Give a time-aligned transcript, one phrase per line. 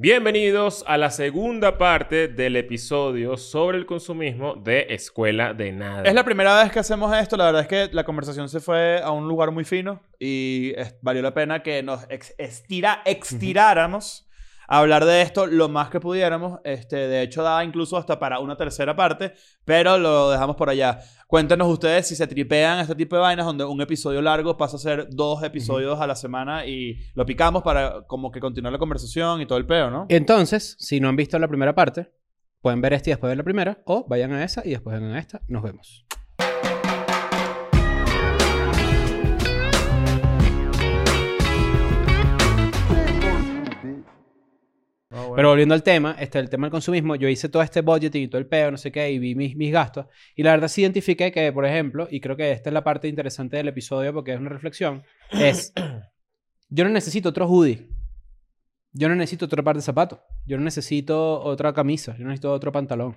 [0.00, 6.04] Bienvenidos a la segunda parte del episodio sobre el consumismo de Escuela de Nada.
[6.04, 7.36] Es la primera vez que hacemos esto.
[7.36, 10.72] La verdad es que la conversación se fue a un lugar muy fino y
[11.02, 14.27] valió la pena que nos ex- estira, extiráramos
[14.68, 16.60] hablar de esto lo más que pudiéramos.
[16.62, 19.32] Este, de hecho, daba incluso hasta para una tercera parte,
[19.64, 21.00] pero lo dejamos por allá.
[21.26, 24.80] Cuéntenos ustedes si se tripean este tipo de vainas donde un episodio largo pasa a
[24.80, 29.40] ser dos episodios a la semana y lo picamos para como que continuar la conversación
[29.40, 30.06] y todo el peo, ¿no?
[30.08, 32.12] Entonces, si no han visto la primera parte,
[32.60, 35.16] pueden ver esta y después ver la primera, o vayan a esa y después vengan
[35.16, 35.40] a esta.
[35.48, 36.06] Nos vemos.
[45.10, 48.28] Pero volviendo al tema, este, el tema del consumismo, yo hice todo este budgeting y
[48.28, 50.06] todo el peo, no sé qué, y vi mis, mis gastos.
[50.36, 53.08] Y la verdad sí identifiqué que, por ejemplo, y creo que esta es la parte
[53.08, 55.72] interesante del episodio porque es una reflexión, es,
[56.68, 57.88] yo no necesito otro hoodie.
[58.92, 60.18] Yo no necesito otro par de zapatos.
[60.46, 62.12] Yo no necesito otra camisa.
[62.16, 63.16] Yo no necesito otro pantalón.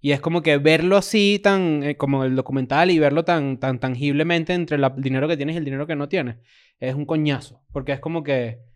[0.00, 3.80] Y es como que verlo así, tan eh, como el documental, y verlo tan, tan
[3.80, 6.36] tangiblemente entre el dinero que tienes y el dinero que no tienes,
[6.78, 7.62] es un coñazo.
[7.72, 8.67] Porque es como que.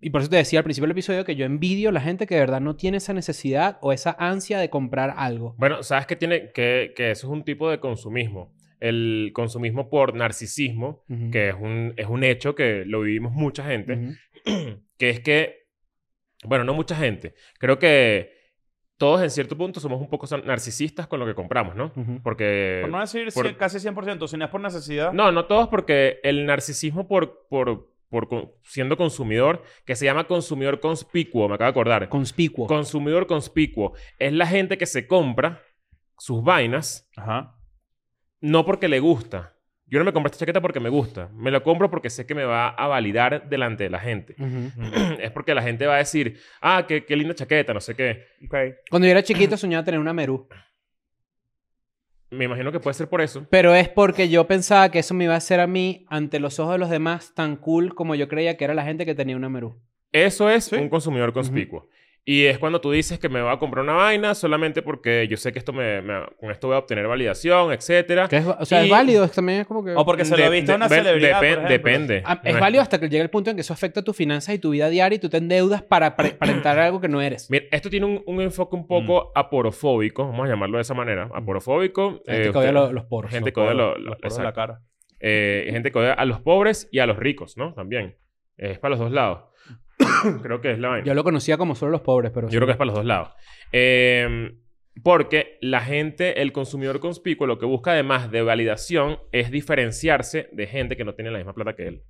[0.00, 2.26] Y por eso te decía al principio del episodio que yo envidio a la gente
[2.26, 5.54] que de verdad no tiene esa necesidad o esa ansia de comprar algo.
[5.58, 6.52] Bueno, ¿sabes qué tiene?
[6.52, 8.52] Que, que eso es un tipo de consumismo.
[8.78, 11.02] El consumismo por narcisismo,
[11.32, 14.16] que es un, es un hecho que lo vivimos mucha gente,
[14.98, 15.66] que es que,
[16.44, 18.36] bueno, no mucha gente, creo que
[18.98, 21.92] todos en cierto punto somos un poco narcisistas con lo que compramos, ¿no?
[22.22, 22.80] Porque...
[22.82, 25.12] Por no decir por- casi 100%, si no es por necesidad.
[25.14, 30.26] No, no todos porque el narcisismo por, por, por con- siendo consumidor, que se llama
[30.26, 32.08] consumidor conspicuo, me acabo de acordar.
[32.08, 32.66] Conspicuo.
[32.66, 35.62] Consumidor conspicuo es la gente que se compra
[36.18, 37.54] sus vainas Ajá.
[38.40, 39.52] no porque le gusta.
[39.88, 41.30] Yo no me compré esta chaqueta porque me gusta.
[41.32, 44.34] Me la compro porque sé que me va a validar delante de la gente.
[45.20, 48.24] Es porque la gente va a decir, ah, qué, qué linda chaqueta, no sé qué.
[48.90, 50.48] Cuando yo era chiquito soñaba tener una Merú.
[52.30, 53.46] Me imagino que puede ser por eso.
[53.50, 56.58] Pero es porque yo pensaba que eso me iba a hacer a mí, ante los
[56.58, 59.36] ojos de los demás, tan cool como yo creía que era la gente que tenía
[59.36, 59.80] una Merú.
[60.12, 60.76] Eso es Sí.
[60.76, 61.88] un consumidor conspicuo.
[62.28, 65.36] Y es cuando tú dices que me voy a comprar una vaina solamente porque yo
[65.36, 68.26] sé que esto me, me- con esto voy a obtener validación, etcétera.
[68.26, 69.92] Que es, o sea, Y- es válido, es también es como que...
[69.92, 71.36] O porque se lo visto a una de- celebridad.
[71.36, 71.68] depen- por ejemplo.
[71.68, 72.22] depende.
[72.26, 74.58] Ah, es válido hasta que llegue el punto en que eso afecta tus finanzas y
[74.58, 77.48] tu vida diaria y tú te endeudas para pre- aparentar algo que no eres.
[77.48, 81.30] Mira, esto tiene un, un enfoque un poco aporofóbico, vamos a llamarlo de esa manera.
[81.32, 82.22] Aporofóbico.
[82.26, 83.30] La gente eh, que odia usted- los, los poros.
[83.30, 84.72] gente Los que odia poros, lo- lo- los poros de la exacto.
[84.72, 84.82] cara.
[85.20, 87.72] Eh, gente que odia a los pobres y a los ricos, ¿no?
[87.72, 88.16] También.
[88.56, 89.44] Es para los dos lados.
[90.42, 91.06] creo que es la vaina.
[91.06, 92.48] Yo lo conocía como solo los pobres, pero...
[92.48, 93.30] Yo creo que es para los dos lados.
[93.72, 94.50] Eh,
[95.02, 100.66] porque la gente, el consumidor conspicuo, lo que busca además de validación es diferenciarse de
[100.66, 102.02] gente que no tiene la misma plata que él.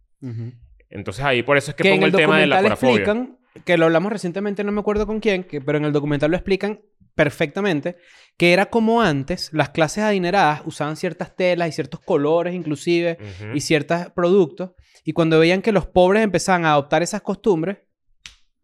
[0.89, 3.77] Entonces ahí por eso es que, Que pongo el el, tema de la explican, que
[3.77, 6.81] lo hablamos recientemente, no me acuerdo con quién, que, pero en el documental lo explican
[7.15, 7.97] perfectamente,
[8.37, 13.57] que era como antes las clases adineradas usaban ciertas telas y ciertos colores inclusive Ujú.
[13.57, 14.73] y ciertos productos
[15.03, 17.79] y cuando veían que los pobres empezaban a adoptar esas costumbres,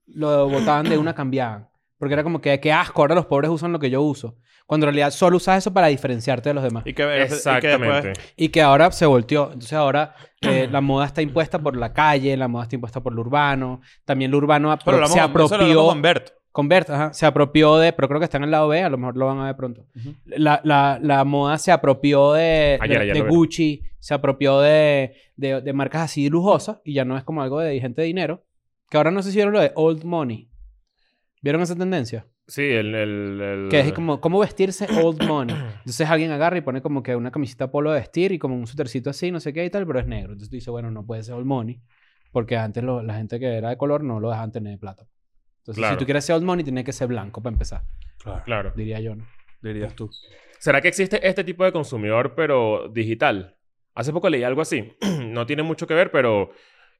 [0.06, 1.68] lo botaban de una, cambiaban.
[1.98, 4.36] Porque era como que, qué asco, ahora los pobres usan lo que yo uso.
[4.66, 6.82] Cuando en realidad solo usas eso para diferenciarte de los demás.
[6.86, 8.08] Y que, y que Exactamente.
[8.08, 9.46] después- Y que ahora se volteó.
[9.46, 13.12] Entonces ahora eh, la moda está impuesta por la calle, la moda está impuesta por
[13.12, 13.80] lo urbano.
[14.04, 15.86] También lo urbano apro- Pero lo se hablamos- eso lo apropió.
[15.86, 16.30] con Bert.
[16.52, 17.92] Con Bert, ajá, se apropió de.
[17.92, 19.56] Pero creo que está en el lado B, a lo mejor lo van a ver
[19.56, 19.86] pronto.
[20.26, 23.30] La, la- la moda se apropió de, Ayer, de- ayer de lo vi.
[23.30, 27.60] Gucci, se apropió de, de, de marcas así lujosas y ya no es como algo
[27.60, 28.42] de gente de dinero.
[28.92, 30.50] Que ahora no sé si vieron lo de Old Money.
[31.40, 32.26] ¿Vieron esa tendencia?
[32.46, 32.94] Sí, el...
[32.94, 35.56] el, el- Que es como, ¿cómo vestirse old money?
[35.78, 38.66] Entonces alguien agarra y pone como que una camiseta polo de vestir y como un
[38.66, 40.32] sutercito así, no sé qué y tal, pero es negro.
[40.32, 41.80] Entonces tú dices, bueno, no puede ser old money.
[42.32, 45.06] Porque antes lo- la gente que era de color no lo dejaban tener de plata.
[45.60, 45.94] Entonces, Claro.
[45.94, 47.84] si tú quieres ser old money, tiene que ser blanco para empezar,
[48.18, 48.42] Claro.
[48.44, 48.72] Claro.
[48.76, 49.26] diría yo, ¿no?
[49.62, 50.10] Dirías tú.
[50.58, 53.56] ¿Será que existe este tipo de consumidor, pero digital?
[53.94, 54.92] Hace poco leí algo así.
[55.28, 56.50] no tiene mucho que ver, pero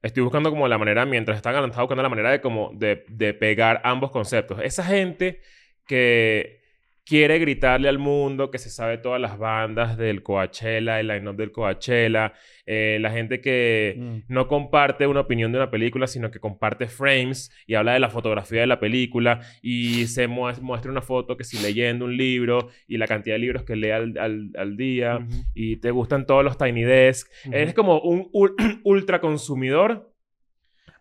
[0.03, 3.33] estoy buscando como la manera, mientras están estaba buscando la manera de como de, de
[3.33, 4.59] pegar ambos conceptos.
[4.61, 5.41] Esa gente
[5.87, 6.62] que
[7.05, 11.51] quiere gritarle al mundo que se sabe todas las bandas del Coachella, el line-up del
[11.51, 12.31] Coachella,
[12.65, 14.17] eh, la gente que Mm.
[14.29, 18.09] no comparte una opinión de una película, sino que comparte frames y habla de la
[18.09, 22.69] fotografía de la película y se mues- muestra una foto que si leyendo un libro
[22.87, 25.19] y la cantidad de libros que lee al, al- al día
[25.53, 27.29] y te gustan todos los Tiny Desk.
[27.51, 30.09] Eres como un ul- ultra consumidor,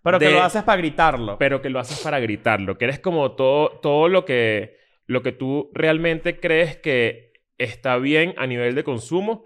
[0.02, 1.38] Pero que lo haces para gritarlo.
[1.38, 2.76] pero que lo haces para gritarlo.
[2.76, 4.81] Que eres como todo, todo lo que
[5.12, 9.44] lo que tú realmente crees que está bien a nivel de consumo,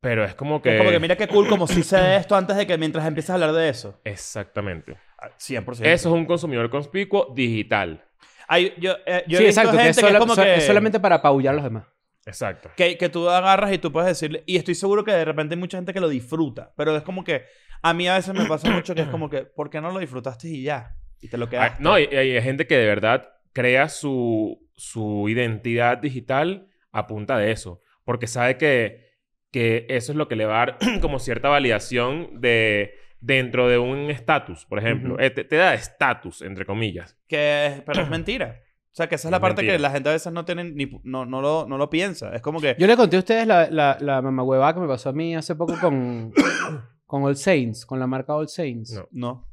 [0.00, 0.72] pero es como que...
[0.74, 3.30] Es como que mira qué cool, como si sé esto antes de que mientras empieces
[3.30, 4.00] a hablar de eso.
[4.04, 4.96] Exactamente.
[5.38, 5.70] 100%.
[5.84, 8.04] Eso es un consumidor conspicuo digital.
[8.48, 9.70] Hay- yo, eh, yo he Sí, visto exacto.
[9.72, 10.54] Que gente es, que es como so- que...
[10.56, 11.84] es solamente para apabullar a los demás.
[12.28, 12.70] Exacto.
[12.76, 15.60] que, que tú agarras y tú puedes decirle, y estoy seguro que de repente hay
[15.60, 17.44] mucha gente que lo disfruta, pero es como que
[17.82, 20.00] a mí a veces me pasa mucho que es como que, ¿por qué no lo
[20.00, 20.96] disfrutaste y ya?
[21.20, 21.80] Y te lo Ah, quedas.
[21.80, 27.38] no, y, y hay gente que de verdad crea su, su identidad digital a punta
[27.38, 27.80] de eso.
[28.04, 29.06] Porque sabe que,
[29.50, 33.78] que eso es lo que le va a dar como cierta validación de dentro de
[33.78, 35.18] un estatus, por ejemplo.
[35.18, 37.16] Eh, te, te da estatus, entre comillas.
[37.26, 38.60] Que es- pero es mentira.
[38.92, 39.76] O sea, que esa es la Es parte mentira.
[39.78, 42.34] que la gente a veces no tiene ni, no, no, lo, no lo piensa.
[42.34, 42.76] Es como que...
[42.78, 45.54] Yo le conté a ustedes la, la, la mamahuevada que me pasó a mí hace
[45.54, 46.32] poco con,
[47.06, 48.92] con All Saints, con la marca All Saints.
[48.92, 49.08] No.
[49.12, 49.48] No.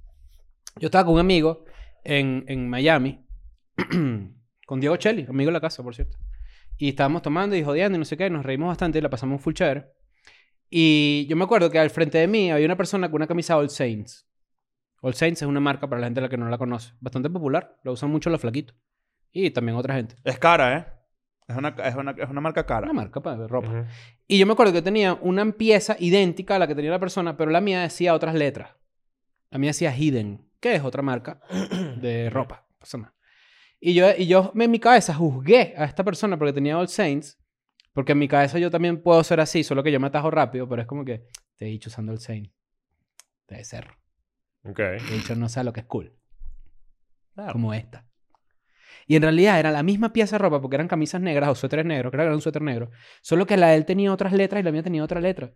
[0.79, 1.63] Yo estaba con un amigo
[2.03, 3.22] en, en Miami,
[4.65, 6.17] con Diego Chelli, amigo de la casa, por cierto.
[6.77, 9.41] Y estábamos tomando y jodiendo y no sé qué, nos reímos bastante y la pasamos
[9.41, 9.87] full chévere.
[10.69, 13.57] Y yo me acuerdo que al frente de mí había una persona con una camisa
[13.57, 14.27] All Saints.
[15.01, 16.93] All Saints es una marca para la gente a la que no la conoce.
[16.99, 18.75] Bastante popular, lo usan mucho los flaquitos.
[19.31, 20.15] Y también otra gente.
[20.23, 20.85] Es cara, ¿eh?
[21.47, 22.85] Es una, es una, es una marca cara.
[22.85, 23.85] Una marca para ropa.
[24.27, 27.35] Y yo me acuerdo que tenía una pieza idéntica a la que tenía la persona,
[27.35, 28.71] pero la mía decía otras letras.
[29.49, 31.41] La mía decía Hidden, que es otra marca
[32.01, 32.65] de ropa.
[32.71, 33.13] no pasa nada.
[33.85, 37.37] Y yo, y yo en mi cabeza juzgué a esta persona porque tenía All Saints,
[37.91, 40.69] porque en mi cabeza yo también puedo ser así, solo que yo me atajo rápido,
[40.69, 41.27] pero es como que
[41.57, 42.49] te he dicho usando All Saints.
[43.45, 43.87] Debe ser.
[44.63, 44.77] Ok.
[44.77, 46.17] Te he dicho no sé lo que es cool.
[47.33, 47.51] Claro.
[47.51, 48.07] Como esta.
[49.05, 51.85] Y en realidad era la misma pieza de ropa porque eran camisas negras o suéteres
[51.85, 52.89] negros, creo que era un suéter negro.
[53.21, 55.51] Solo que la de él tenía otras letras y la mía tenía otra letra.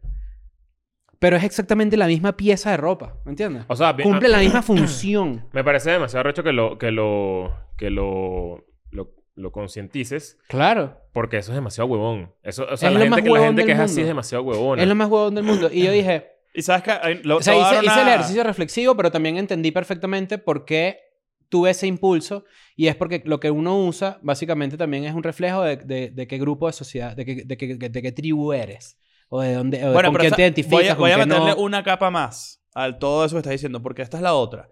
[1.20, 3.64] Pero es exactamente la misma pieza de ropa, ¿me entiendes?
[3.68, 5.46] O sea, bien- Cumple ah, la misma función.
[5.52, 10.38] me parece demasiado recho que lo, que lo, que lo, lo, lo concientices.
[10.48, 10.98] Claro.
[11.14, 12.32] Porque eso es demasiado huevón.
[12.44, 14.02] Eso, o sea, Es la lo gente, la gente que es así mundo.
[14.02, 14.82] es demasiado huevona.
[14.82, 15.70] Es lo más huevón del mundo.
[15.72, 17.22] Y yo dije, Y sabes que...
[17.24, 20.66] lo- o sea, hice, dar hice el una- ejercicio reflexivo, pero también entendí perfectamente por
[20.66, 21.00] qué
[21.50, 22.46] tuve ese impulso.
[22.76, 26.28] Y es porque lo que uno usa, básicamente, también es un reflejo de, de- de
[26.28, 28.98] qué grupo de sociedad, de qué, de qué- de qué tribu eres.
[29.30, 31.52] O de dónde, o Bueno, con quién esa- te identificas, voy a, voy a meterle
[31.52, 31.58] no.
[31.58, 34.70] una capa más al todo eso que estás diciendo, porque esta es la otra.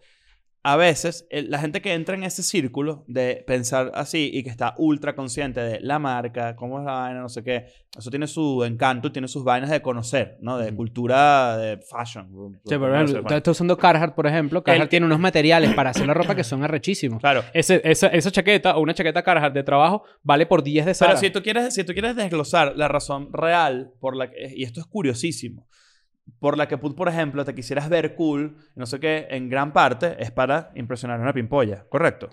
[0.68, 4.50] A veces, el- la gente que entra en ese círculo de pensar así y que
[4.50, 8.26] está ultra consciente de la marca, cómo es la vaina, no sé qué, eso tiene
[8.26, 10.58] su encanto, tiene sus vainas de conocer, ¿no?
[10.58, 10.78] De Ujú.
[10.78, 12.28] cultura, de fashion.
[12.66, 14.64] Sí, por ejemplo, está, está usando Carhartt, por ejemplo.
[14.64, 17.20] Carhartt El- tiene unos materiales para hacer la ropa que son arrechísimos.
[17.20, 17.44] Claro.
[17.54, 21.12] Ese- esa, esa chaqueta o una chaqueta Carhartt de trabajo vale por 10 de Zara.
[21.12, 24.64] Pero si tú, quieres, si tú quieres desglosar la razón real por la que, y
[24.64, 25.68] esto es curiosísimo,
[26.40, 30.16] por la que por ejemplo, te quisieras ver cool, no sé qué, en gran parte
[30.20, 32.30] es para impresionar a una pimpolla, ¿correcto?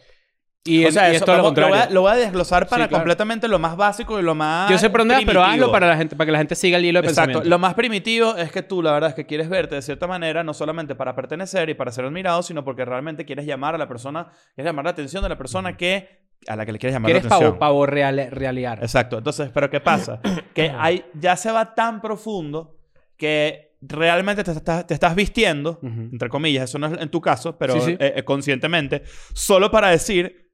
[0.65, 1.75] y, o sea, y eso es todo lo vamos- lo, contrario.
[1.75, 3.01] voy a, lo voy a desglosar para Sí, claro.
[3.03, 5.97] completamente lo más básico y lo más Yo sé por dónde pero hazlo para, la
[5.97, 7.27] gente, para que la gente siga el hilo de Exacto.
[7.31, 7.51] pensamiento.
[7.51, 10.45] Lo más primitivo es que tú, la verdad, es que quieres verte de cierta manera,
[10.45, 13.89] no solamente para pertenecer y para ser admirado, sino porque realmente quieres llamar a la
[13.89, 17.07] persona, quieres llamar la atención de la persona que, a la que le quieres llamar
[17.11, 17.59] Quieres la atención.
[17.59, 18.79] pavo, pavo real, realear.
[18.83, 19.19] Exacto.
[19.19, 20.21] Entonces, ¿pero qué pasa?
[20.55, 22.77] que hay, ya se va tan profundo
[23.17, 26.09] que realmente te estás, te estás vistiendo, Ujú.
[26.13, 27.97] entre comillas, eso no es en tu caso, pero Sí, sí.
[27.99, 29.03] eh, eh, conscientemente,
[29.35, 30.51] solo para decir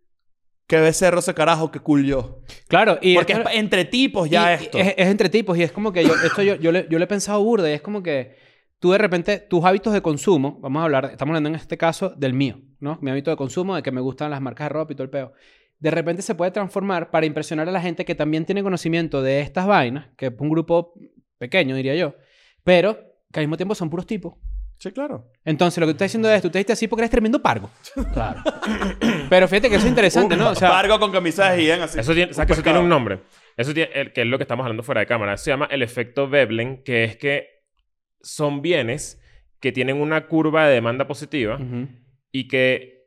[0.66, 2.40] que becerro ese carajo que cool yo.
[2.68, 4.78] Claro, y Porque es pa- entre tipos ya y- esto.
[4.78, 7.04] Es, es entre tipos y es como que yo, esto yo, yo, le, yo le
[7.04, 8.36] he pensado burda y es como que
[8.78, 12.10] tú de repente, tus hábitos de consumo, vamos a hablar, estamos hablando en este caso
[12.10, 12.98] del mío, ¿no?
[13.00, 15.10] Mi hábito de consumo, de que me gustan las marcas de ropa y todo el
[15.10, 15.32] peo.
[15.78, 19.40] De repente se puede transformar para impresionar a la gente que también tiene conocimiento de
[19.40, 20.92] estas vainas, que es un grupo
[21.38, 22.14] pequeño, diría yo,
[22.62, 24.34] pero que al mismo tiempo son puros tipos.
[24.78, 25.28] Sí, claro.
[25.44, 27.68] Entonces, lo que tú estás diciendo es, tú te diste así porque eres tremendo pargo.
[28.12, 28.40] Claro.
[29.28, 30.50] Pero fíjate que eso es interesante, ¿no?
[30.50, 31.98] O sea, Pargo con camisas de Hien así.
[31.98, 33.18] Eso tiene, ¿sabes que eso tiene un nombre?
[33.56, 35.36] Eso tiene, el, que es lo que estamos hablando fuera de cámara.
[35.36, 37.48] Se llama el efecto Veblen, que es que
[38.22, 39.20] son bienes
[39.60, 41.88] que tienen una curva de demanda positiva Ujú.
[42.30, 42.97] y que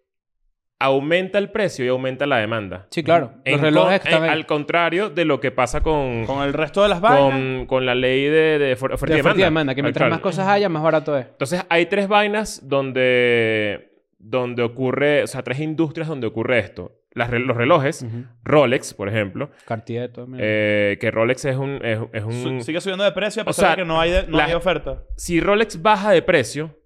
[0.84, 2.88] aumenta el precio y aumenta la demanda.
[2.92, 3.34] Sí, claro.
[3.46, 6.82] En Los relojes con- en- al contrario de lo que pasa con, Con el resto
[6.84, 7.32] de las vainas.
[7.32, 9.44] con, con la ley de, de oferta de oferta y demanda.
[9.46, 10.12] demanda, que mientras claro.
[10.16, 11.28] más cosas haya, más barato es.
[11.28, 16.98] Entonces, hay tres vainas donde, donde ocurre, o sea, tres industrias donde ocurre esto.
[17.14, 18.06] Las re- los relojes.
[18.44, 20.28] Rolex, por ejemplo, Cartier, todo.
[20.28, 20.44] mira.
[20.48, 21.80] eh, que Rolex es un...
[21.84, 24.12] Es, es un sigue subiendo de precio a O pesar sea, de que no hay,
[24.12, 25.04] de- no la- hay oferta.
[25.18, 26.78] si Rolex baja de precio,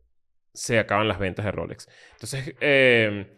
[0.51, 1.87] se acaban las ventas de Rolex.
[2.13, 3.37] Entonces, eh,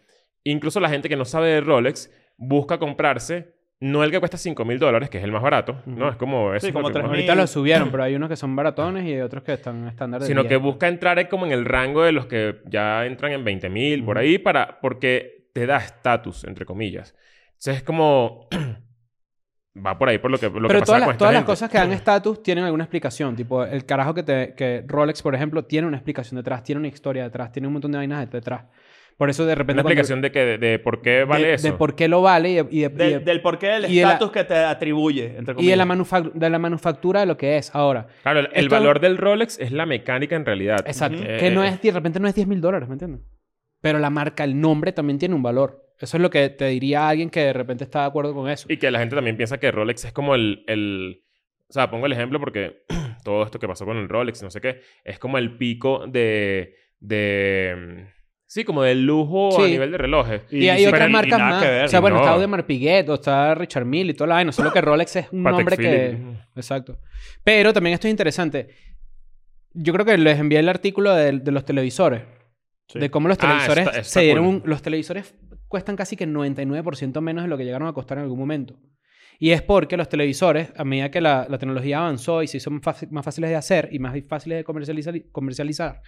[0.50, 4.64] incluso la gente que no sabe de Rolex busca comprarse no el que cuesta 5
[4.64, 6.08] mil dólares, que es el más barato, ¿no?
[6.08, 6.52] Es como...
[6.52, 7.06] eso Sí, es lo como que- 3.000.
[7.06, 10.20] Ahorita lo subieron, pero hay unos que son baratones y hay otros que están estándar
[10.20, 10.48] de Sino 10.
[10.48, 14.04] que busca entrar como en el rango de los que ya entran en 20 mil,
[14.04, 17.14] por ahí, para, porque te da estatus, entre comillas.
[17.50, 18.48] Entonces es como...
[19.86, 21.34] va por ahí por lo que, lo que Pero pasa todas, con las, esta todas
[21.34, 23.36] las cosas que dan estatus tienen alguna explicación.
[23.36, 26.88] Tipo, el carajo que, te, que Rolex, por ejemplo, tiene una explicación detrás, tiene una
[26.88, 28.64] historia detrás, tiene un montón de vainas detrás.
[29.18, 29.80] Por eso de repente...
[29.80, 31.66] Una cuando- explicación de, que, de, de por qué vale de, eso.
[31.66, 33.20] de por qué lo vale y de, y de- y Del,
[33.90, 37.20] y de la- estatus que te atribuye, entre y de la, manufac- de la manufactura
[37.20, 38.06] de lo que es ahora.
[38.22, 40.84] Claro, el, el valor del Rolex es la mecánica en realidad.
[40.86, 41.20] Exacto.
[41.20, 43.20] Que no eh, es, de repente no es 10 mil dólares, ¿me entiendes?
[43.80, 45.84] Pero la marca, el nombre también tiene un valor.
[46.00, 48.66] Eso es lo que te diría alguien que de repente está de acuerdo con eso.
[48.70, 50.62] Y que la gente también piensa que Rolex es como el...
[50.68, 51.24] el
[51.68, 52.84] o sea, pongo el ejemplo porque
[53.24, 56.76] todo esto que pasó con el Rolex, no sé qué, es como el pico de...
[57.00, 58.06] de
[58.48, 59.70] sí, como del lujo a Sí.
[59.70, 60.42] nivel de relojes.
[60.50, 61.62] Y, hay pero otras marcas nada más.
[61.62, 62.22] que ver, o sea, bueno, no.
[62.22, 64.50] está Audemars Piguet o está Richard Mille y toda la vaina.
[64.50, 66.18] Solo que Rolex es un Patek nombre que...
[66.56, 66.98] Exacto.
[67.44, 68.68] Pero también esto es interesante.
[69.74, 72.22] Yo creo que les envié el artículo de, de los televisores.
[72.88, 72.98] Sí.
[72.98, 74.44] De cómo los Ah, televisores está- está se dieron...
[74.44, 74.54] cool.
[74.56, 75.34] un- los televisores
[75.68, 78.76] cuestan casi que 99% menos de lo que llegaron a costar en algún momento.
[79.38, 82.70] Y es porque los televisores, a medida que la, la tecnología avanzó y se hizo
[82.70, 86.00] más, fácil- más fáciles de hacer y más fáciles de comercializar, comercializar,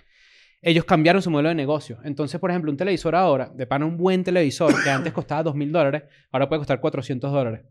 [0.63, 1.99] ellos cambiaron su modelo de negocio.
[2.05, 5.71] Entonces, por ejemplo, un televisor ahora, de pana un buen televisor que antes costaba 2.000
[5.71, 7.63] dólares, ahora puede costar 400 dólares.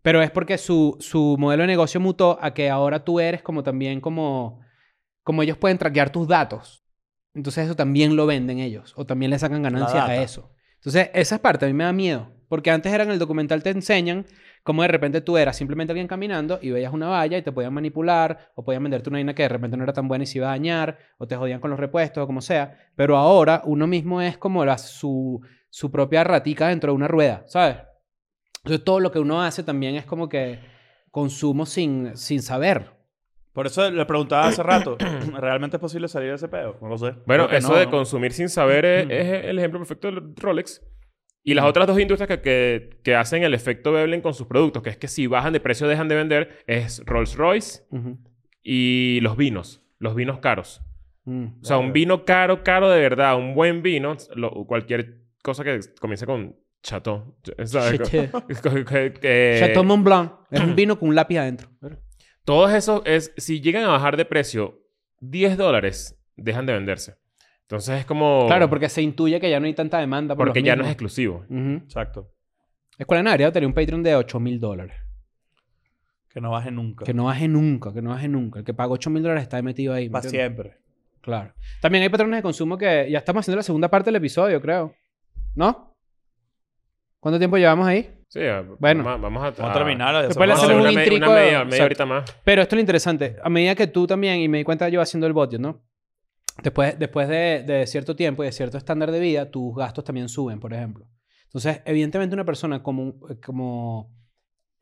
[0.00, 3.62] Pero es porque su, su modelo de negocio mutó a que ahora tú eres como
[3.62, 4.60] también como...
[5.24, 6.84] Como ellos pueden traquear tus datos.
[7.32, 8.92] Entonces eso también lo venden ellos.
[8.96, 10.52] O también le sacan ganancias a eso.
[10.76, 12.32] Entonces esa parte a mí me da miedo.
[12.52, 14.26] Porque antes era en el documental te enseñan
[14.62, 17.72] cómo de repente tú eras simplemente alguien caminando y veías una valla y te podían
[17.72, 20.36] manipular o podían venderte una vaina que de repente no era tan buena y se
[20.36, 22.76] iba a dañar o te jodían con los repuestos o como sea.
[22.94, 25.40] Pero ahora uno mismo es como la, su,
[25.70, 27.78] su propia ratica dentro de una rueda, ¿sabes?
[28.58, 30.58] Entonces todo lo que uno hace también es como que
[31.10, 32.90] consumo sin, sin saber.
[33.54, 34.98] Por eso le preguntaba hace rato,
[35.40, 36.76] ¿realmente es posible salir de ese pedo?
[36.82, 37.14] No lo sé.
[37.24, 37.90] Bueno, eso no, de ¿no?
[37.90, 40.82] consumir sin saber es, es el ejemplo perfecto del Rolex.
[41.44, 44.82] Y las otras dos industrias que, que, que hacen el efecto Veblen con sus productos,
[44.82, 48.18] que es que si bajan de precio dejan de vender, es Rolls Royce Ujú.
[48.62, 50.82] y los vinos, los vinos caros.
[51.24, 51.46] Mm.
[51.60, 55.80] O sea, un vino caro, caro de verdad, un buen vino, lo- cualquier cosa que
[56.00, 57.36] comience con chateau.
[57.64, 58.00] ¿sabes?
[59.20, 60.32] Que- Chateau Mont Blanc.
[60.50, 61.68] Es un vino con un lápiz adentro.
[62.44, 64.80] Todos esos, es, si llegan a bajar de precio
[65.20, 67.14] 10 dólares, dejan de venderse.
[67.72, 68.44] Entonces es como...
[68.48, 70.36] Claro, porque se intuye que ya no hay tanta demanda.
[70.36, 71.46] Por porque los ya no es exclusivo.
[71.48, 72.30] Exacto.
[72.98, 74.94] Escuela de debería tener un Patreon de 8 mil dólares.
[76.28, 77.06] Que no baje nunca.
[77.06, 78.58] Que no baje nunca, que no baje nunca.
[78.58, 80.08] El que paga 8 mil dólares está metido ahí.
[80.08, 80.76] ¿me Para siempre.
[81.22, 81.54] Claro.
[81.80, 84.94] También hay patrones de consumo que ya estamos haciendo la segunda parte del episodio, creo.
[85.54, 85.96] ¿No?
[87.20, 88.06] ¿Cuánto tiempo llevamos ahí?
[88.28, 88.40] Sí,
[88.78, 89.02] Bueno.
[89.02, 90.26] vamos, vamos a, Vamos a terminar.
[90.26, 91.84] Después le hacemos un intrico una media, media Exacto.
[91.84, 92.36] horita más.
[92.44, 93.36] Pero esto es lo interesante.
[93.42, 95.80] A medida que tú también, y me di cuenta yo haciendo el budget, ¿no?
[96.62, 100.28] Después, después de, de cierto tiempo y de cierto estándar de vida, tus gastos también
[100.28, 101.06] suben, por ejemplo.
[101.44, 104.10] Entonces, evidentemente una persona como, como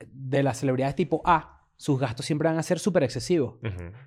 [0.06, 3.54] de las celebridades tipo A, sus gastos siempre van a ser súper excesivos.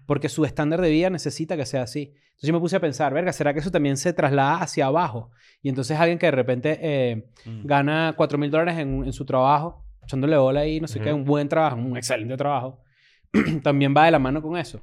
[0.06, 2.14] Porque su estándar de vida necesita que sea así.
[2.26, 5.32] Entonces yo me puse a pensar, verga, ¿será que eso también se traslada hacia abajo?
[5.62, 7.66] Y entonces alguien que de repente eh, Mm.
[7.66, 11.26] gana 4 mil dólares en, en su trabajo, echándole bola ahí, no sé qué, un
[11.26, 12.82] buen trabajo, un excelente trabajo,
[13.64, 14.80] también va de la mano con eso.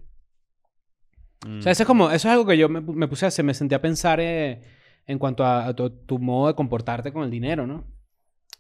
[1.47, 1.59] Mm.
[1.59, 3.29] O sea, eso es como, eso es algo que yo me, pu- me puse a
[3.29, 4.63] hacer, me senté a pensar eh,
[5.07, 7.85] en cuanto a, a tu, tu modo de comportarte con el dinero, ¿no?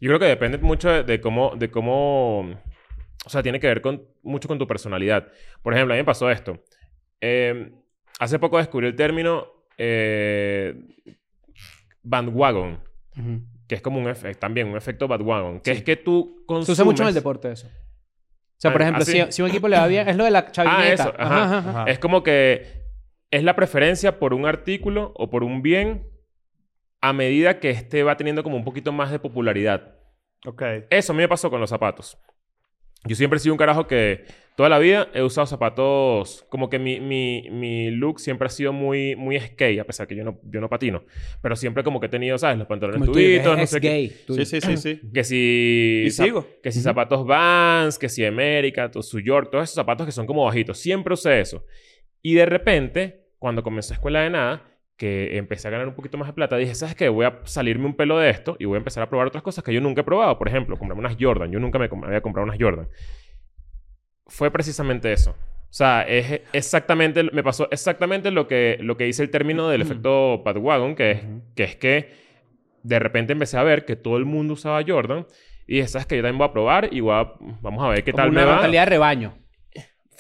[0.01, 3.83] Yo creo que depende mucho de, de cómo, de cómo, o sea, tiene que ver
[3.83, 5.29] con, mucho con tu personalidad.
[5.63, 6.59] Por ejemplo, a mí me pasó esto.
[7.21, 7.71] Eh,
[8.19, 9.47] hace poco descubrí el término
[9.77, 10.75] eh,
[12.03, 12.81] bandwagon,
[13.67, 15.79] que es como un efecto, también un efecto bandwagon, que Sí.
[15.79, 16.67] es que tú consumes...
[16.67, 17.69] Se usa mucho en el deporte eso.
[18.61, 20.25] O sea, por Ah, ejemplo, ¿ah, si, si un equipo le va bien, es lo
[20.25, 20.93] de la chavineta.
[20.93, 21.59] eso, ajá.
[21.59, 21.85] Ajá.
[21.87, 22.85] Es como que
[23.31, 26.07] es la preferencia por un artículo o por un bien
[27.01, 29.95] a medida que este va teniendo como un poquito más de popularidad.
[30.45, 30.63] Ok.
[30.91, 32.19] Eso a mí me pasó con los zapatos.
[33.05, 34.25] Yo siempre he sido un carajo que
[34.57, 36.45] toda la vida he usado zapatos...
[36.51, 40.15] Como que mi, mi, mi look siempre ha sido muy, muy skate, a pesar que
[40.15, 41.03] yo no, yo no patino.
[41.41, 42.59] Pero siempre como que he tenido, ¿sabes?
[42.59, 44.13] Los pantalones Como tubitos, no sé qué.
[44.29, 45.01] Sí, sí, sí, sí.
[45.15, 46.03] Que si...
[46.07, 46.47] Y sigo.
[46.63, 50.45] Que si zapatos Vans, que si América, su York, todos esos zapatos que son como
[50.45, 50.79] bajitos.
[50.79, 51.65] Siempre usé eso.
[52.21, 54.70] Y de repente, cuando comencé escuela de nada,
[55.01, 57.09] que empecé a ganar un poquito más de plata, dije, ¿sabes qué?
[57.09, 59.65] Voy a salirme un pelo de esto y voy a empezar a probar otras cosas
[59.65, 60.39] que yo nunca he probado.
[60.39, 61.51] Por ejemplo, comprarme unas Jordan.
[61.51, 62.87] Yo nunca me había comprado unas Jordan.
[64.27, 65.31] Fue precisamente eso.
[65.31, 69.81] O sea, es exactamente, me pasó exactamente lo que, lo que dice el término del
[69.83, 71.21] efecto Padwagon, que es,
[71.57, 72.11] que es que
[72.83, 75.27] de repente empecé a ver que todo el mundo usaba Jordan
[75.67, 76.17] y dije, ¿sabes qué?
[76.17, 78.41] Yo también voy a probar y voy a- vamos a ver qué Como tal una
[78.41, 78.53] me va.
[78.55, 79.35] mentalidad de rebaño.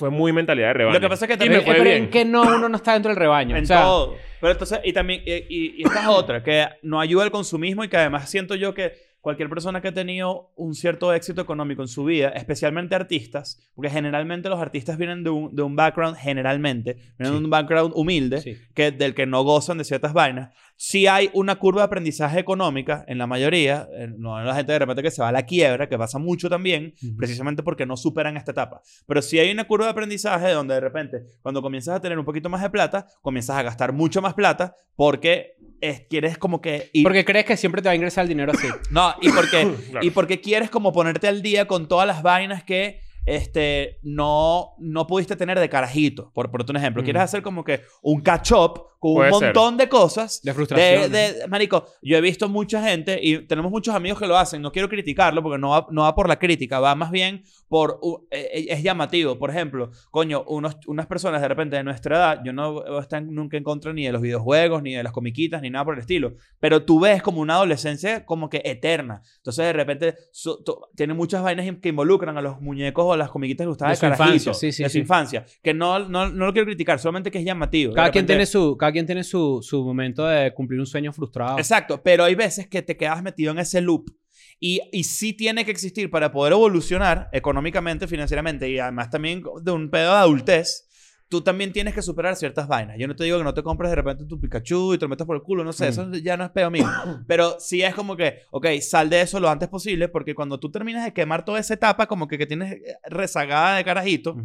[0.00, 0.94] Fue muy mentalidad de rebaño.
[0.94, 2.04] Lo que pasa es que Y también- me fue pero bien.
[2.04, 3.54] en que no, uno no está dentro del rebaño.
[3.56, 4.16] En o sea, todo.
[4.40, 7.84] Pero entonces, y también, y, y- y esta es otra, que no ayuda al consumismo
[7.84, 11.82] y que además siento yo que cualquier persona que ha tenido un cierto éxito económico
[11.82, 16.16] en su vida, especialmente artistas, porque generalmente los artistas vienen de un, de un background,
[16.16, 18.56] generalmente, vienen de un background humilde, Sí.
[18.74, 23.04] que, del que no gozan de ciertas vainas, sí hay una curva de aprendizaje económica
[23.06, 25.88] en la mayoría, no en la gente de repente que se va a la quiebra,
[25.88, 28.80] que pasa mucho también, precisamente porque no superan esta etapa.
[29.06, 32.24] Pero sí hay una curva de aprendizaje donde de repente, cuando comienzas a tener un
[32.24, 36.90] poquito más de plata, comienzas a gastar mucho más plata porque es- quieres como que
[36.92, 37.02] ir...
[37.02, 38.68] Porque crees que siempre te va a ingresar el dinero así.
[38.90, 40.06] No, y porque, Claro.
[40.06, 45.06] y porque quieres como ponerte al día con todas las vainas que este, no, no
[45.06, 46.30] pudiste tener de carajito.
[46.34, 47.04] Por, por un ejemplo, Mm.
[47.04, 49.46] quieres hacer como que un catch-up con Puede un ser.
[49.54, 50.42] montón de cosas.
[50.42, 51.10] De frustración.
[51.10, 54.60] De, de- marico, yo he visto mucha gente y tenemos muchos amigos que lo hacen.
[54.60, 57.98] No quiero criticarlo porque no va, no va por la crítica, va más bien por.
[58.02, 59.38] u- eh, es llamativo.
[59.38, 63.56] Por ejemplo, coño, unos, unas personas de repente de nuestra edad, yo no estoy nunca
[63.56, 66.34] en contra ni de los videojuegos, ni de las comiquitas, ni nada por el estilo.
[66.58, 69.22] Pero tú ves como una adolescencia como que eterna.
[69.38, 73.30] Entonces, de repente, su- tu- tiene muchas vainas que involucran a los muñecos o las
[73.30, 74.98] comiquitas que gustaban De su carajito, infancia, sí, sí, de su sí.
[75.00, 75.44] infancia.
[75.62, 77.92] Que no, no, no lo quiero criticar, solamente que es llamativo.
[77.92, 81.58] Cada quien tiene su, cada quien tiene su, su momento de cumplir un sueño frustrado.
[81.58, 84.10] Exacto, pero hay veces que te quedas metido en ese loop.
[84.58, 89.70] Y, y sí tiene que existir para poder evolucionar económicamente, financieramente y además también de
[89.70, 90.89] un pedo de adultez.
[91.30, 92.96] Tú también tienes que superar ciertas vainas.
[92.98, 95.08] Yo no te digo que no te compres de repente tu Pikachu y te lo
[95.08, 95.88] metas por el culo, no sé, Mm.
[95.88, 96.84] eso ya no es pedo mío.
[97.28, 100.70] Pero sí es como que, ok, sal de eso lo antes posible porque cuando tú
[100.70, 104.36] terminas de quemar toda esa etapa, como que, que tienes eh, rezagada de carajito,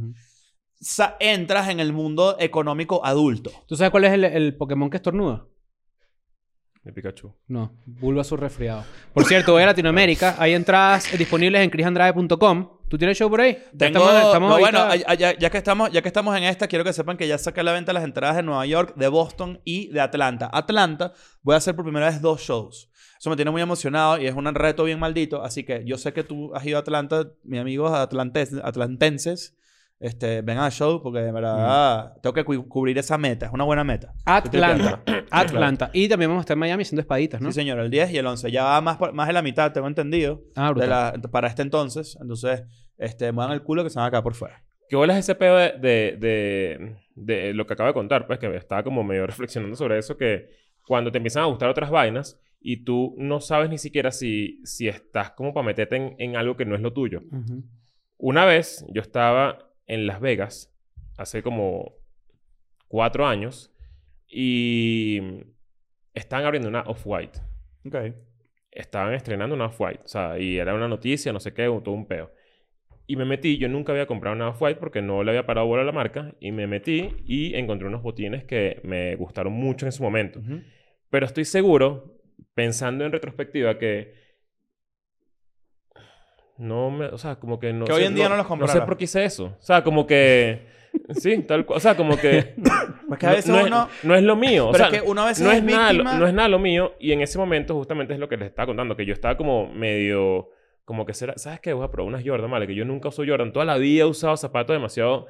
[1.19, 3.51] entras en el mundo económico adulto.
[3.67, 5.45] ¿Tú sabes cuál es el, el Pokémon que estornuda?
[6.85, 7.33] De Pikachu.
[7.47, 8.85] No, Bulbasaur resfriado.
[9.11, 10.35] Por cierto, voy a Latinoamérica.
[10.37, 12.69] Hay entradas disponibles en crisandrade.com.
[12.87, 13.57] ¿Tú tienes show por ahí?
[13.75, 16.67] Tengo, estamos- estamos no, bueno, ya, ya- ya que estamos, ya que estamos en esta,
[16.67, 19.07] quiero que sepan que ya saqué a la venta las entradas de Nueva York, de
[19.07, 20.47] Boston y de Atlanta.
[20.53, 21.11] Atlanta,
[21.41, 22.91] voy a hacer por primera vez dos shows.
[23.19, 25.41] Eso me tiene muy emocionado y es un reto bien maldito.
[25.43, 29.55] Así que yo sé que tú has ido a Atlanta, mis amigos atlantes, atlantenses,
[29.99, 33.45] este, vengan al show porque de verdad tengo que cu- cubrir esa meta.
[33.47, 34.13] Es una buena meta.
[34.25, 35.01] Atlanta.
[35.31, 35.89] Atlanta.
[35.93, 37.51] Y también vamos a estar en Miami haciendo espaditas, ¿no?
[37.51, 38.51] Sí, señor, el 10 y el 11.
[38.51, 42.17] Ya va más, más de la mitad, tengo entendido, Ah, de la- para este entonces.
[42.21, 42.63] Entonces,
[42.97, 44.63] este, muevan el culo que se van acá por fuera.
[44.87, 48.27] ¿Qué bolas ese pedo de, de, de, de lo que acabo de contar?
[48.27, 50.47] Pues que estaba como medio reflexionando sobre eso, que
[50.85, 54.87] cuando te empiezan a gustar otras vainas y tú no sabes ni siquiera si, si
[54.87, 57.21] estás como para meterte en, en algo que no es lo tuyo.
[58.17, 60.73] Una vez yo estaba en Las Vegas,
[61.17, 61.93] hace como
[62.87, 63.71] cuatro años,
[64.27, 65.21] y
[66.13, 67.39] estaban abriendo una Off-White.
[67.85, 67.95] Ok.
[68.71, 70.01] Estaban estrenando una Off-White.
[70.03, 72.31] O sea, y era una noticia, no sé qué, todo un peo.
[73.07, 75.83] Y me metí, yo nunca había comprado una Off-White porque no le había parado bola
[75.83, 76.35] a la marca.
[76.39, 80.41] Y me metí y encontré unos botines que me gustaron mucho en su momento.
[81.09, 82.19] Pero estoy seguro,
[82.53, 84.24] pensando en retrospectiva, que.
[86.57, 87.05] No me.
[87.07, 87.85] O sea, como que no.
[87.85, 89.45] Que hoy en día no los No sé por qué hice eso.
[89.59, 90.73] O sea, como que.
[91.09, 91.75] Sí, tal cual.
[91.75, 92.55] O sea, como que.
[93.07, 93.89] Pues que a no- veces no, es- uno...
[94.03, 94.69] no es lo mío.
[94.69, 96.27] o Pero sea, es que uno a veces no es es, nada lo, víctima- no
[96.27, 96.93] es nada lo mío.
[97.01, 98.95] Y en ese momento, justamente es lo que les estaba contando.
[98.95, 100.49] Que yo estaba como medio.
[100.85, 101.33] Como que será.
[101.37, 101.73] ¿Sabes qué?
[101.73, 102.65] Voy a probar unas Jordan, ¿vale?
[102.65, 103.51] Que yo nunca uso Jordan.
[103.51, 105.27] Toda la vida he usado zapatos demasiado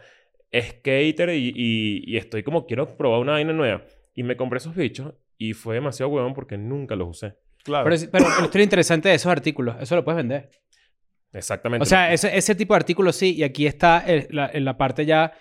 [0.56, 2.66] skater y, y, y estoy como.
[2.68, 3.82] Quiero probar una vaina nueva.
[4.14, 5.14] Y me compré esos bichos.
[5.38, 7.34] Y fue demasiado huevón porque nunca los usé.
[7.64, 7.84] Claro.
[7.86, 10.50] Pero, es- pero la historia interesante de esos artículos, eso lo puedes vender.
[11.36, 11.84] Exactamente.
[11.84, 14.78] O sea, ese, ese tipo de artículos sí, y aquí está el- la, en la
[14.78, 15.34] parte ya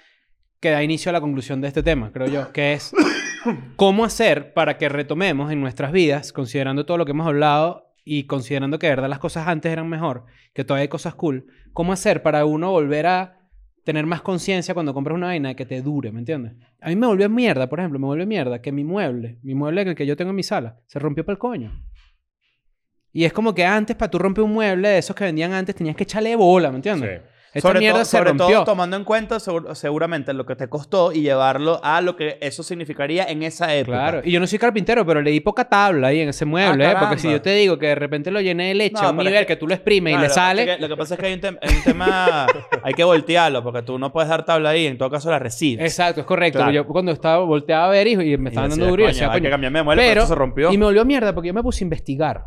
[0.60, 2.92] que da inicio a la conclusión de este tema, creo yo, que es
[3.76, 8.24] cómo hacer para que retomemos en nuestras vidas, considerando todo lo que hemos hablado y
[8.24, 11.92] considerando que de verdad las cosas antes eran mejor, que todavía hay cosas cool, cómo
[11.92, 13.38] hacer para uno volver a
[13.84, 16.54] tener más conciencia cuando compras una vaina que te dure, ¿me entiendes?
[16.80, 19.82] A mí me volvió mierda, por ejemplo, me volvió mierda que mi mueble, mi mueble
[19.82, 21.84] en el que yo tengo en mi sala, se rompió para el coño.
[23.14, 25.74] Y es como que antes, para tú romper un mueble de esos que vendían antes,
[25.74, 27.20] tenías que echarle bola, ¿me entiendes?
[27.22, 27.28] Sí.
[27.54, 28.46] Esta sobre mierda todo, se sobre rompió.
[28.48, 32.36] todo tomando en cuenta segur- seguramente lo que te costó y llevarlo a lo que
[32.40, 33.96] eso significaría en esa época.
[33.98, 34.20] Claro.
[34.24, 36.96] Y yo no soy carpintero, pero leí poca tabla ahí en ese mueble, Ah, ¿eh?
[36.98, 39.16] Porque si yo te digo que de repente lo llené de leche No, a un
[39.18, 40.66] pero es nivel que- que, tú lo exprimes y Claro, le sale...
[40.66, 42.46] Lo que, lo que pasa es que hay un, tem- hay un tema,
[42.82, 45.84] hay que voltearlo, porque tú no puedes dar tabla ahí, en todo caso la recibes.
[45.86, 46.58] Exacto, es correcto.
[46.58, 46.72] Claro.
[46.72, 49.12] Yo cuando estaba volteaba a ver y, y me Y estaban dando duro y "Coño,
[49.12, 50.72] decía, hay coño, que cambiarme de mueble, pero pero, esto se rompió.
[50.72, 52.42] Y me volvió mierda porque yo me puse a investigar.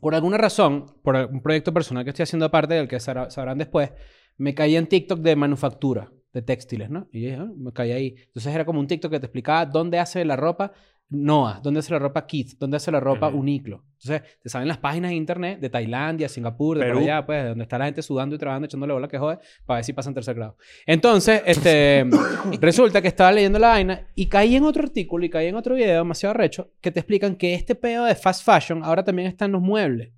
[0.00, 3.58] Por alguna razón, por un proyecto personal que estoy haciendo aparte, del que sabrá- sabrán
[3.58, 3.92] después,
[4.36, 7.08] me caí en TikTok de manufactura, de textiles, ¿no?
[7.12, 8.14] Y yo "Ah", me caí ahí.
[8.26, 10.72] Entonces era como un TikTok que te explicaba dónde hace la ropa
[11.12, 13.38] Noah, dónde hace la ropa Keith, dónde hace la ropa Ujú.
[13.38, 13.84] Uniclo.
[14.02, 17.00] Entonces te salen las páginas de internet de Tailandia, Singapur, de por Perú.
[17.04, 19.84] allá, pues, donde está la gente sudando y trabajando, echándole bola que jode, para ver
[19.84, 20.56] si pasan tercer grado.
[20.86, 22.04] Entonces, este,
[22.60, 25.74] resulta que estaba leyendo la vaina y caí en otro artículo y caí en otro
[25.74, 29.44] video demasiado arrecho que te explican que este pedo de fast fashion ahora también está
[29.44, 30.12] en los muebles.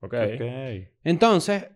[0.00, 0.14] Ok.
[1.04, 1.66] Entonces,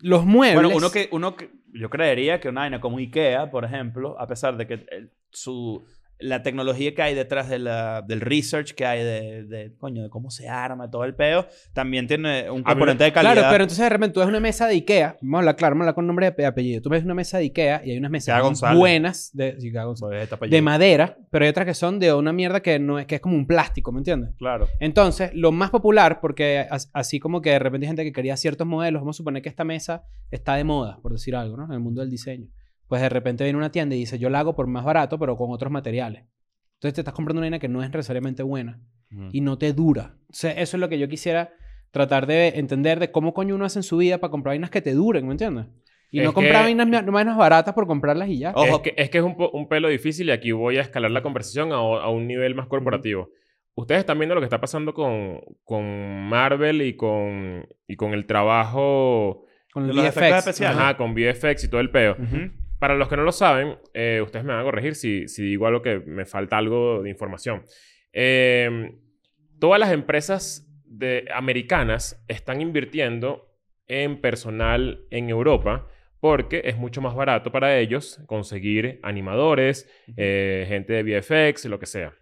[0.00, 0.62] los muebles...
[0.62, 4.26] Bueno, uno que, uno que, yo creería que una vaina como Ikea, por ejemplo, a
[4.26, 5.84] pesar de que el- su,
[6.22, 10.08] la tecnología que hay detrás de la, del research que hay de, de, coño, de
[10.10, 13.32] cómo se arma, todo el peo, también tiene un componente de calidad.
[13.34, 15.74] Claro, pero entonces de repente tú ves una mesa de Ikea, vamos a hablar claro,
[15.74, 16.80] vamos a hablar con nombre de apellido.
[16.82, 18.34] Tú ves una mesa de Ikea y hay unas mesas
[18.78, 22.78] buenas de, sí, Pues, de madera, pero hay otras que son de una mierda que
[22.78, 24.30] no es que es como un plástico, ¿me entiendes?
[24.38, 24.68] Claro.
[24.80, 28.36] Entonces, lo más popular, porque as- así como que de repente hay gente que quería
[28.36, 31.64] ciertos modelos, vamos a suponer que esta mesa está de moda, por decir algo, ¿no?
[31.66, 32.46] En el mundo del diseño.
[32.92, 35.34] Pues de repente viene una tienda y dice, yo la hago por más barato, pero
[35.34, 36.24] con otros materiales.
[36.74, 38.82] Entonces te estás comprando una vaina que no es necesariamente buena
[39.30, 40.16] y no te dura.
[40.20, 41.54] Entonces, eso es lo que yo quisiera
[41.90, 44.82] tratar de entender de cómo coño uno hace en su vida para comprar vainas que
[44.82, 45.68] te duren, ¿me entiendes?
[46.10, 48.52] Y Es no comprar que- vainas, vainas baratas por comprarlas y ya.
[48.54, 48.66] Ojo.
[48.66, 51.22] Es que, es que es un, un pelo difícil y aquí voy a escalar la
[51.22, 53.30] conversación a, o- a un nivel más corporativo.
[53.74, 58.26] Ustedes están viendo lo que está pasando con, con Marvel y con, y con el
[58.26, 60.16] trabajo Con el los VFX.
[60.18, 60.78] efectos especiales.
[60.78, 62.16] ajá, con VFX y todo el peo.
[62.18, 62.50] Ujú.
[62.82, 65.68] Para los que no lo saben, eh, ustedes me van a corregir si, si digo
[65.68, 67.62] algo que me falta algo de información.
[68.12, 68.96] Eh,
[69.60, 73.54] todas las empresas de, americanas están invirtiendo
[73.86, 75.86] en personal en Europa
[76.18, 81.86] porque es mucho más barato para ellos conseguir animadores, eh, gente de VFX, lo que
[81.86, 82.12] sea.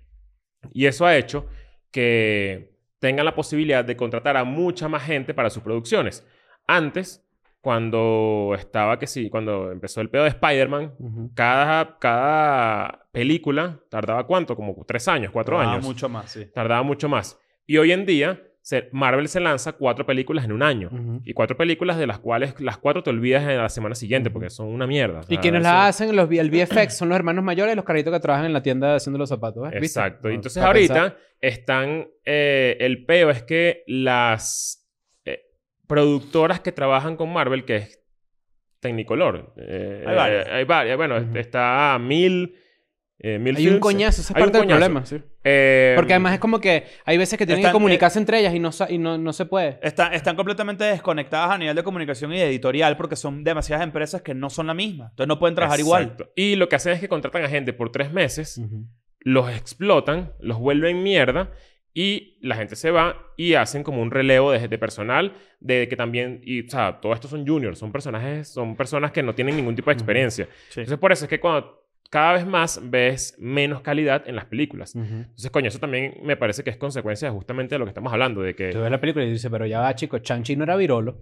[0.74, 1.48] Y eso ha hecho
[1.90, 6.28] que tengan la posibilidad de contratar a mucha más gente para sus producciones.
[6.66, 7.26] Antes,
[7.60, 10.94] cuando estaba que sí, cuando empezó el pedo de Spider-Man,
[11.34, 14.56] cada, cada película tardaba cuánto?
[14.56, 15.84] Como tres años, cuatro Ah, años.
[15.84, 16.46] mucho más, sí.
[16.54, 17.38] Tardaba mucho más.
[17.66, 20.88] Y hoy en día, se- Marvel se lanza cuatro películas en un año.
[20.92, 21.20] Ujú.
[21.24, 24.50] Y cuatro películas de las cuales las cuatro te olvidas en la semana siguiente porque
[24.50, 25.20] son una mierda.
[25.20, 28.12] O Y quienes eso- la hacen, los, el VFX, son los hermanos mayores, los caritos
[28.12, 29.62] que trabajan en la tienda haciendo los zapatos.
[29.70, 29.80] ¿ves?
[29.80, 30.00] ¿Viste?
[30.00, 30.28] Exacto.
[30.28, 31.18] No, Y Entonces ahorita pensar.
[31.40, 32.08] están...
[32.24, 34.79] eh, el peo es que las eh,
[35.90, 38.00] productoras que trabajan con Marvel, que es
[38.80, 39.52] Technicolor.
[39.58, 40.46] eh, Hay varias.
[40.46, 40.96] eh, hay varias.
[40.96, 41.36] Bueno, Ujú.
[41.36, 42.54] está Mil...
[43.18, 43.80] eh, Mil Hay un Films.
[43.82, 44.78] coñazo, esa es un parte del coñazo.
[44.80, 45.04] problema.
[45.04, 45.20] sí.
[45.44, 48.54] Eh, Porque además es como que hay veces que tienen Están- que comunicarse entre ellas
[48.54, 49.78] y, no, y no, no se puede.
[49.82, 54.32] Están, están completamente desconectadas a nivel de comunicación y editorial porque son demasiadas empresas que
[54.34, 55.08] no son la misma.
[55.10, 56.16] Entonces no pueden trabajar igual.
[56.34, 58.58] Y lo que hacen es que contratan a gente por tres meses,
[59.20, 61.50] los explotan, los vuelven mierda
[61.94, 65.96] y la gente se va y hacen como un relevo de, de personal de que
[65.96, 69.56] también, y, o sea, todo esto son juniors, son personajes, son personas que no tienen
[69.56, 70.48] ningún tipo de experiencia.
[70.68, 70.80] Sí.
[70.80, 74.94] Entonces por eso es que cuando cada vez más ves menos calidad en las películas.
[74.96, 75.04] Ujú.
[75.04, 78.42] Entonces, coño, eso también me parece que es consecuencia justamente de lo que estamos hablando,
[78.42, 78.70] de que...
[78.70, 81.18] Tú ves la película y dices, pero ya va, chicos, Chanchi no era virolo.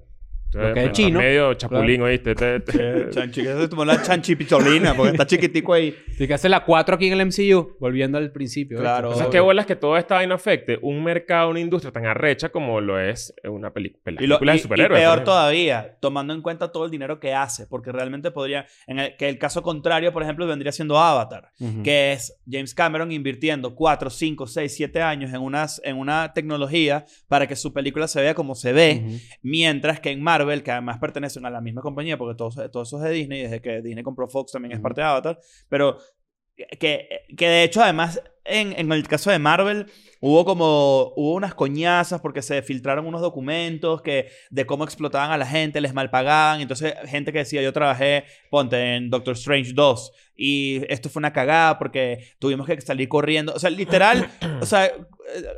[0.51, 2.35] Tú lo que es chino, medio chapulín, ¿oíste?
[2.35, 5.95] Te- te- chanchi, que se tomó la chanchi picholina porque está chiquitico ahí.
[6.07, 8.79] Tienes que hacer la 4 aquí en el MCU, volviendo al principio.
[8.79, 9.15] Claro.
[9.15, 12.81] Sea, qué bolas que toda esta vaina afecte un mercado, una industria tan arrecha como
[12.81, 15.01] lo es una Y, lo- película y- de superhéroes.
[15.01, 18.99] y peor todavía, tomando en cuenta todo el dinero que hace, porque realmente podría, en
[18.99, 21.51] el, que el caso contrario, por ejemplo, vendría siendo Avatar,
[21.85, 27.05] que es James Cameron invirtiendo 4, 5, 6, 7 años en, unas, en una tecnología
[27.29, 30.99] para que su película se vea como se ve, mientras que en Marvel, que además
[30.99, 34.05] pertenecen a la misma compañía, porque todo, todo eso es de Disney, desde que Disney
[34.05, 35.99] compró Fox también es parte de Avatar, pero
[36.79, 39.87] que, que de hecho además en, en el caso de Marvel
[40.21, 45.37] hubo como hubo unas coñazas porque se filtraron unos documentos que de cómo explotaban a
[45.37, 50.13] la gente, les malpagaban, entonces gente que decía yo trabajé, ponte en Doctor Strange 2
[50.37, 54.87] y esto fue una cagada porque tuvimos que salir corriendo, o sea, literal, o sea,
[54.87, 54.95] eh,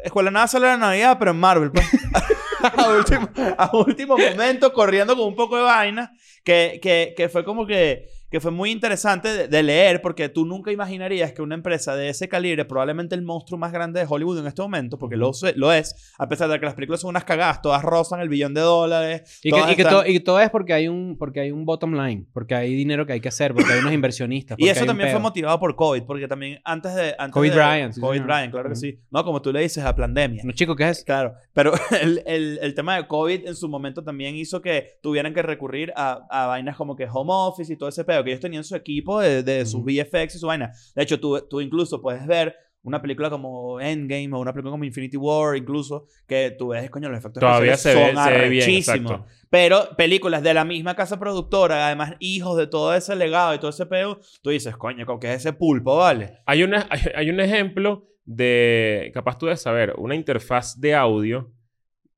[0.04, 1.86] Escuela Nada sale la Navidad, pero en Marvel, pues.
[2.76, 6.12] a, último, a último momento corriendo con un poco de vaina
[6.44, 10.46] que, que, que fue como que, que fue muy interesante de, de leer porque tú
[10.46, 14.38] nunca imaginarías que una empresa de ese calibre, probablemente el monstruo más grande de Hollywood
[14.38, 17.24] en este momento, porque lo, lo es, a pesar de que las películas son unas
[17.24, 19.40] cagadas, todas rozan el billón de dólares.
[19.42, 21.64] Y, que, y, que están- todo, y todo es porque hay, un, porque hay un
[21.64, 24.56] bottom line, porque hay dinero que hay que hacer, porque hay unos inversionistas.
[24.60, 27.14] Y eso también fue motivado por COVID, porque también antes de...
[27.18, 28.26] Antes COVID de- sí, COVID señor.
[28.26, 28.80] Bryant, claro que Ujú.
[28.80, 28.98] sí.
[29.10, 30.42] No, como tú le dices, a pandemia.
[30.44, 31.04] No, chico, ¿qué es?
[31.04, 35.34] Claro, pero el, el, el tema de COVID en su momento también hizo que tuvieran
[35.34, 38.40] que recurrir a, a vainas como que home office y todo ese pedo, que ellos
[38.40, 39.82] tenían su equipo de, de sus.
[39.82, 40.72] VFX y su vaina.
[40.94, 44.84] De hecho, tú, tú incluso puedes ver una película como Endgame o una película como
[44.84, 48.48] Infinity War, incluso, que tú ves, coño, los efectos Todavía se ve, son se ve
[48.48, 49.26] bien, exacto.
[49.50, 53.70] Pero películas de la misma casa productora, además hijos de todo ese legado y todo
[53.70, 56.38] ese pedo, tú dices, coño, ¿con qué es ese pulpo, vale?
[56.46, 61.52] Hay, una, hay, hay un ejemplo de, capaz tú de saber, una interfaz de audio,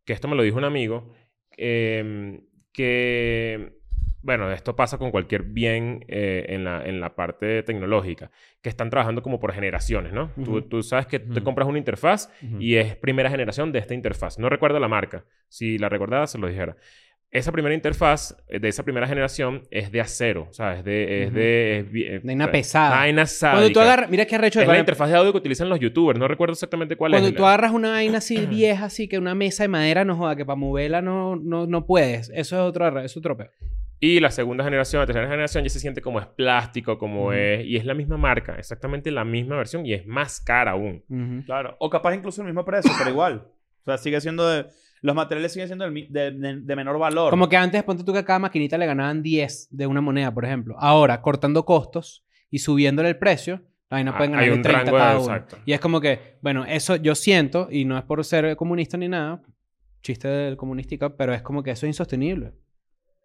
[0.05, 1.13] que esto me lo dijo un amigo,
[1.57, 2.41] eh,
[2.73, 3.82] que,
[4.23, 8.31] bueno, esto pasa con cualquier bien eh, en, la, en la parte tecnológica,
[8.63, 10.31] que están trabajando como por generaciones, ¿no?
[10.45, 10.63] tú, Ujú.
[10.63, 11.45] tú sabes que tú te Ujú.
[11.45, 12.61] compras una interfaz Ujú.
[12.61, 14.39] y es primera generación de esta interfaz.
[14.39, 15.25] No recuerdo la marca.
[15.49, 16.77] Si la recordaba, se lo dijera.
[17.31, 20.49] esa primera interfaz eh, de esa primera generación es de acero.
[20.51, 21.25] O sea, es de...
[21.25, 22.91] Es de es bi- eh, Vaina eh, pesada.
[22.97, 24.11] Vaina Cuando tú agarras...
[24.11, 26.19] Mira qué arrecho Es la interfaz de audio que utilizan los youtubers.
[26.19, 27.35] No recuerdo exactamente cuál Cuando es.
[27.35, 30.45] tú agarras una vaina así vieja, así que una mesa de madera no joda, que
[30.45, 32.29] para moverla no, no, no puedes.
[32.35, 33.51] Eso es otro, es otro peo.
[34.05, 37.33] Y la segunda generación, la tercera generación ya se siente como es plástico, como Ujú.
[37.35, 37.65] es...
[37.65, 38.57] Y es la misma marca.
[38.59, 39.87] Exactamente la misma versión.
[39.87, 41.05] Y es más cara aún.
[41.09, 41.45] Ujú.
[41.47, 41.77] Claro.
[41.79, 43.47] O capaz incluso el mismo precio, pero igual.
[43.47, 44.67] O sea, sigue siendo de...
[45.03, 47.31] Los materiales siguen siendo de, de- de menor valor.
[47.31, 50.35] Como que antes, ponte tú que a cada maquinita le ganaban 10 de una moneda,
[50.35, 50.75] por ejemplo.
[50.81, 54.97] Ahora, cortando costos y subiéndole el precio, la vaina Ah, pueden ganar un 30 rango
[54.97, 55.23] de- cada uno.
[55.37, 55.59] exacto.
[55.65, 59.07] Y es como que, bueno, eso yo siento, y no es por ser comunista ni
[59.09, 59.43] nada,
[60.03, 62.53] chiste del comunística, pero es como que eso es insostenible.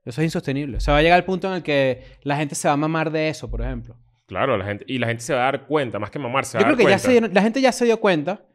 [0.07, 0.77] Eso es insostenible.
[0.77, 2.77] O sea, va a llegar el punto en el que la gente se va a
[2.77, 3.95] mamar de eso, por ejemplo.
[4.25, 4.85] Claro, la gente...
[4.87, 5.99] Y la gente se va a dar cuenta.
[5.99, 6.51] Más que mamarse.
[6.53, 7.05] se Yo va a creo que dar ya cuenta.
[7.07, 8.45] se dieron- la gente ya se dio cuenta,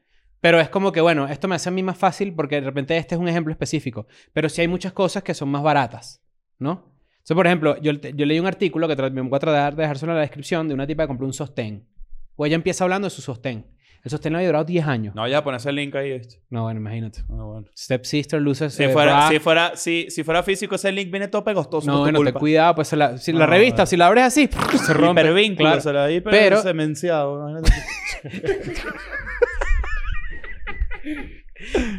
[0.41, 2.97] pero es como que, bueno, esto me hace a mí más fácil porque de repente
[2.97, 4.07] este es un ejemplo específico.
[4.33, 6.23] Pero sí hay muchas cosas que son más baratas,
[6.59, 6.93] ¿no?
[7.15, 10.13] Entonces, por ejemplo, yo, yo leí un artículo que me voy a tratar de dejárselo
[10.13, 11.87] en la descripción de una tipa que compró un sostén.
[12.35, 13.67] O ella empieza hablando de su sostén.
[14.05, 15.15] El sostén le había durado 10 años.
[15.15, 16.19] No, No, ya pones el link ahí.
[16.19, 16.41] ¿viste?
[16.51, 17.21] bueno, imagínate.
[17.31, 17.67] Ah, bueno.
[17.77, 18.75] Step Sister, luces.
[18.75, 21.87] Si eh, fuera, si, fuera, si, si fuera físico, ese link viene todo pegostoso.
[21.89, 22.39] No, bueno, culpa.
[22.39, 24.49] cuidado, pues la, si la No, revista, si la abres así,
[24.85, 25.21] se rompe.
[25.21, 25.81] Hipervínculo, Claro.
[25.81, 27.53] se la hiper Pero- semenciado.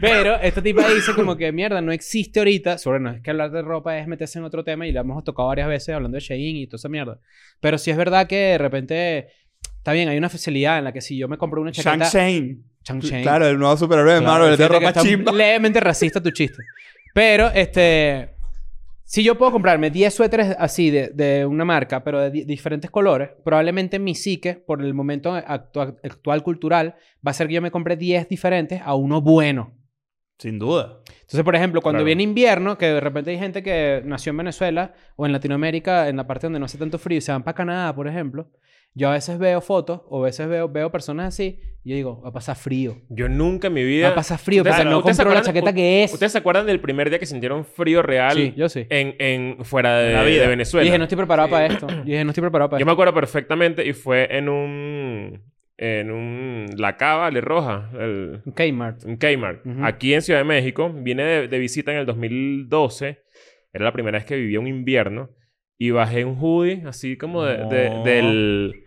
[0.01, 2.77] Pero esta tipa dice como que mierda, no existe ahorita.
[2.77, 5.23] Sobre no es que hablar de ropa es meterse en otro tema y la hemos
[5.23, 7.19] tocado varias veces hablando de Shein y toda esa mierda.
[7.61, 9.27] Pero sí es verdad que de repente
[9.83, 12.09] está bien, hay una facilidad en la que si yo me compro una Shang chaqueta.
[12.09, 12.57] Shane.
[12.85, 13.21] Shang-Chi.
[13.21, 15.31] Claro, el nuevo superhéroe de Claro, Marvel, de ropa chimba.
[15.31, 16.61] Levemente racista tu chiste.
[17.13, 18.29] Pero este.
[19.05, 22.89] Si yo puedo comprarme 10 suéteres así de, de una marca, pero de di- diferentes
[22.89, 27.61] colores, probablemente mi psique, por el momento actua- actual cultural, va a ser que yo
[27.61, 29.77] me compre 10 diferentes a uno bueno.
[30.39, 31.01] Sin duda.
[31.21, 32.05] Entonces, por ejemplo, cuando Claro.
[32.05, 36.17] viene invierno, que de repente hay gente que nació en Venezuela o en Latinoamérica, en
[36.17, 38.49] la parte donde no hace tanto frío, y se van para Canadá, por ejemplo,
[38.95, 42.21] yo a veces veo fotos o a veces veo, veo personas así y yo digo,
[42.21, 43.01] va a pasar frío.
[43.09, 44.09] Yo nunca en mi Va vida...
[44.09, 46.13] a pasar frío, pero no ¿ustedes se compró la chaqueta que es.
[46.13, 48.85] ¿Ustedes se acuerdan del primer día que sintieron frío real Sí, yo sí.
[48.89, 50.41] en, en, fuera de, la vida.
[50.41, 50.85] de Y Venezuela?
[50.85, 51.87] dije, no estoy preparado para esto.
[52.05, 52.87] Y dije, no estoy preparado para Yo esto.
[52.87, 55.41] me acuerdo perfectamente y fue en un...
[55.75, 56.67] En un...
[56.77, 57.89] La Cava, Le Roja.
[57.99, 59.03] El, Kmart.
[59.05, 59.65] en Kmart.
[59.81, 60.89] Aquí en Ciudad de México.
[60.93, 63.19] Vine de, de visita en el 2012.
[63.73, 65.31] Era la primera vez que vivía un invierno.
[65.77, 67.57] Y bajé un hoodie así como de,
[68.05, 68.82] del...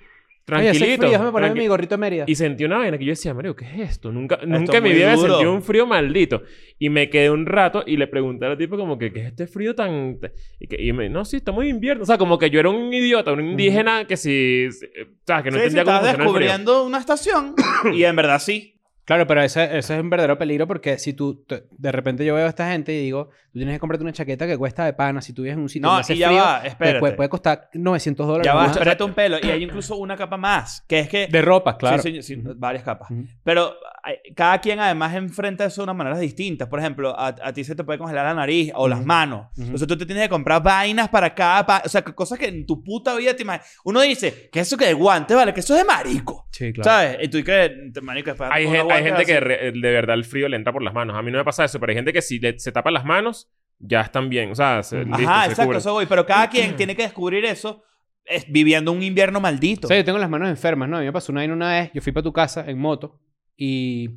[0.48, 0.84] Oye, Tranquilito.
[0.84, 2.24] hace frío, déjame ponerme tranqui- mi gorrito de Mérida.
[2.28, 4.12] Y sentí una vaina que yo decía, Mario, ¿qué es esto?
[4.12, 5.28] Nunca, Esto nunca en mi vida duro.
[5.32, 6.42] sentido un frío maldito.
[6.78, 9.48] Y me quedé un rato y le pregunté al tipo como que, ¿qué es este
[9.48, 10.18] frío tan...?
[10.60, 12.04] Y, que, y me no, sí, está muy invierno.
[12.04, 14.68] O sea, como que yo era un idiota, un indígena que si...
[14.70, 16.24] si- O sea, que no sí, entendía cómo estás funcionaba el frío.
[16.26, 17.54] descubriendo una estación.
[17.92, 18.75] y en verdad sí.
[19.06, 22.44] Claro, pero ese, ese es un verdadero peligro porque si tú, de repente yo veo
[22.44, 25.22] a esta gente y digo, tú tienes que comprarte una chaqueta que cuesta de pana.
[25.22, 26.98] Si tú vives en un sitio No, donde hace y ya frío, va, te espérate.
[26.98, 28.44] puede, puede costar 900 dólares.
[28.46, 29.36] Ya va, espérate un pelo.
[29.40, 30.82] Y hay incluso una capa más.
[30.88, 31.28] Que es que...
[31.28, 32.02] De ropa, claro.
[32.02, 32.54] Sí, sí, sí, Ujú.
[32.56, 33.08] varias capas.
[33.10, 33.26] Ujú.
[33.44, 36.66] Pero hay- cada quien además enfrenta eso de unas maneras distintas.
[36.68, 39.06] Por ejemplo, a, a ti se te puede congelar la nariz o las Ujú.
[39.06, 39.46] manos.
[39.52, 39.62] Ujú.
[39.62, 41.64] Entonces tú te tienes que comprar vainas para cada...
[41.64, 43.72] pa- o sea, cosas que en tu puta vida te imaginas.
[43.84, 46.48] Uno dice, que eso que de guante, vale, que eso es de marico.
[46.50, 46.90] Sí, claro.
[46.90, 47.18] ¿Sabes?
[47.22, 48.64] Y tú que, marico, después Hay,
[48.96, 49.40] hay gente que así.
[49.40, 51.16] re- de verdad el frío le entra por las manos.
[51.16, 53.04] A mí no me pasa eso, pero hay gente que si le- se tapa las
[53.04, 54.50] manos, ya están bien.
[54.50, 55.78] O sea, se, listo, Ajá, se exacto, cubre.
[55.78, 56.06] eso voy.
[56.06, 57.82] Pero cada quien tiene que descubrir eso
[58.24, 59.86] es, viviendo un invierno maldito.
[59.86, 60.96] O sea, yo tengo las manos enfermas, ¿no?
[60.96, 63.20] A mí me pasó una, vaina una vez, yo fui para tu casa en moto
[63.56, 64.08] y,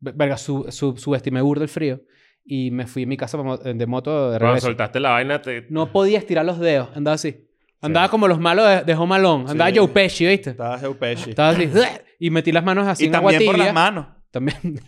[0.00, 2.00] ve- verga, su, su, subestimé burdo el frío
[2.44, 4.66] y me fui a mi casa de moto de Cuando regreso.
[4.66, 5.66] soltaste la vaina, te...
[5.70, 7.46] No podía estirar los dedos, andaba así.
[7.80, 9.44] Andaba como los malos de, de Home Alone.
[9.50, 9.76] Andaba Sí.
[9.78, 10.50] Joe Pesci, ¿viste?
[10.50, 11.30] Estaba Joe Pesci.
[11.30, 11.68] Estaba así.
[12.20, 13.52] Y metí las manos así Y en agua también tibia.
[13.52, 14.06] por las manos.
[14.32, 14.58] También.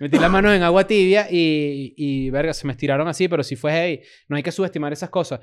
[0.00, 3.56] Metí las manos en agua tibia y, y, verga, se me estiraron así, pero si
[3.56, 5.40] fue hey, no hay que subestimar esas cosas.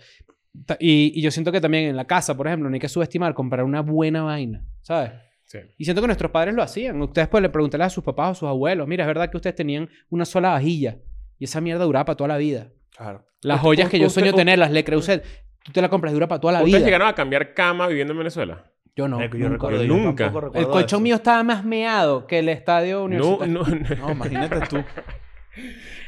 [0.79, 3.33] Y, y yo siento que también en la casa, por ejemplo, no hay que subestimar
[3.33, 5.11] comprar una buena vaina, ¿sabes?
[5.43, 5.59] Sí.
[5.77, 7.01] Y siento que nuestros padres lo hacían.
[7.01, 9.35] Ustedes pues le preguntarle a sus papás o a sus abuelos, mira, es verdad que
[9.35, 10.99] ustedes tenían una sola vajilla
[11.37, 12.71] y esa mierda duraba para toda la vida.
[12.95, 13.25] Claro.
[13.41, 15.23] Las joyas que yo sueño tener, las Le Creuset,
[15.63, 16.85] tú te la compras dura para toda la ¿Ustedes vida.
[16.85, 18.71] llegaron a cambiar cama viviendo en Venezuela?
[18.95, 19.19] Yo no.
[19.19, 19.47] Yo nunca.
[19.49, 20.25] recuerdo, Yo yo nunca.
[20.53, 20.99] El colchón eso.
[21.01, 23.53] mío estaba más meado que el estadio No, universitario.
[23.53, 24.07] no, no.
[24.07, 24.83] No, imagínate tú.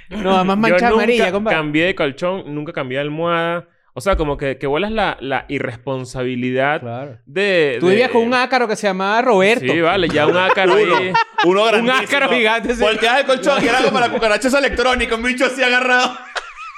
[0.10, 1.58] No, además Yo mancha nunca amarilla, compadre.
[1.58, 3.68] cambié de colchón, nunca cambié de almohada.
[3.94, 7.18] O sea, como que, que vuelas la, la irresponsabilidad Claro.
[7.26, 7.78] de...
[7.80, 9.66] Tú de- vivías con un ácaro que se llamaba Roberto.
[9.74, 11.12] Sí, vale, ya un ácaro ahí.
[11.46, 12.02] Uno Un grandísimo.
[12.04, 12.76] ácaro gigante.
[12.76, 12.82] sí.
[12.82, 16.18] Volteas el colchón y era como la cucaracha electrónica, un bicho así agarrado.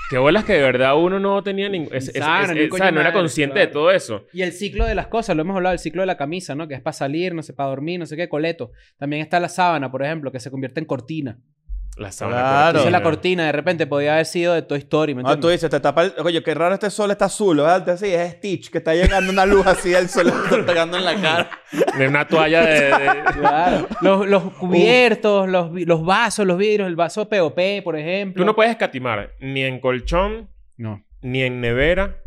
[0.09, 1.93] Que bolas que de verdad uno no tenía ningún...
[1.93, 2.15] es- es-
[2.55, 4.25] ni o sea, no era consciente de todo eso.
[4.33, 6.67] Y el ciclo de las cosas, lo hemos hablado, el ciclo de la camisa, ¿no?
[6.67, 8.71] Que es para salir, no sé, para dormir, no sé qué, coleto.
[8.97, 11.37] También está la sábana, por ejemplo, que se convierte en cortina.
[11.97, 12.67] La sábana Claro.
[12.69, 15.69] Entonces la cortina de repente podía haber sido de Toy Story, ¿me Ah, tú dices,
[15.69, 16.13] te tapa el...
[16.23, 17.97] Oye, qué raro este sol está azul, ¿verdad?
[17.97, 21.15] Sí, es Stitch, que está llegando una luz así del sol está pegando en la
[21.21, 21.49] cara.
[21.97, 22.75] De una toalla de...
[22.85, 23.87] de- Claro.
[24.01, 28.41] Los, los cubiertos, los, los vasos, los vidrios, el vaso POP, por ejemplo.
[28.43, 31.03] Tú no puedes escatimar ni en colchón, No.
[31.21, 32.17] ni en nevera,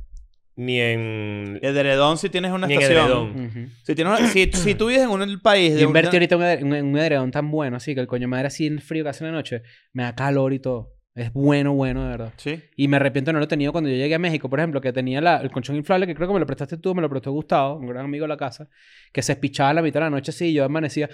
[0.56, 1.58] ni en...
[1.62, 3.04] El edredón si tienes una Ni en estación.
[3.06, 3.46] edredón.
[3.46, 3.72] Ujú.
[3.84, 6.36] Si, tienes una- si, si tú vives en un país de Yo invertí una- ahorita
[6.36, 8.80] un, eder- un, un edredón tan bueno, así que el coño madre así en el
[8.80, 9.62] frío que hace en la noche,
[9.92, 10.94] me da calor y todo.
[11.14, 12.32] Es bueno, bueno, de verdad.
[12.38, 12.58] Sí.
[12.74, 14.80] Y me arrepiento de no lo he tenido cuando yo llegué a México, por ejemplo,
[14.80, 17.10] que tenía la- el colchón inflable, que creo que me lo prestaste tú, me lo
[17.10, 18.68] prestó Gustavo, un gran amigo de la casa,
[19.12, 21.10] que se espichaba a la mitad de la noche así y yo amanecía.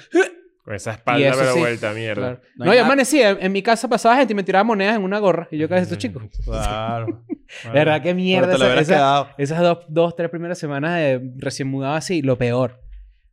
[0.69, 1.59] Con esa espalda eso pero sí.
[1.61, 2.21] vuelta, mierda.
[2.37, 2.41] Claro.
[2.57, 4.97] No No, hay yo amanecía, en, en mi casa pasaba gente y me tiraba monedas
[4.97, 5.49] en una gorra.
[5.51, 6.21] Y yo, ¿qué es esto, chico?
[6.45, 7.25] Claro.
[7.65, 8.55] De verdad, qué mierda.
[8.55, 12.83] Esa- esa- esas dos, dos, tres primeras semanas de recién mudado así, lo peor.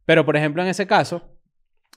[0.05, 1.37] Pero, por ejemplo, en ese caso,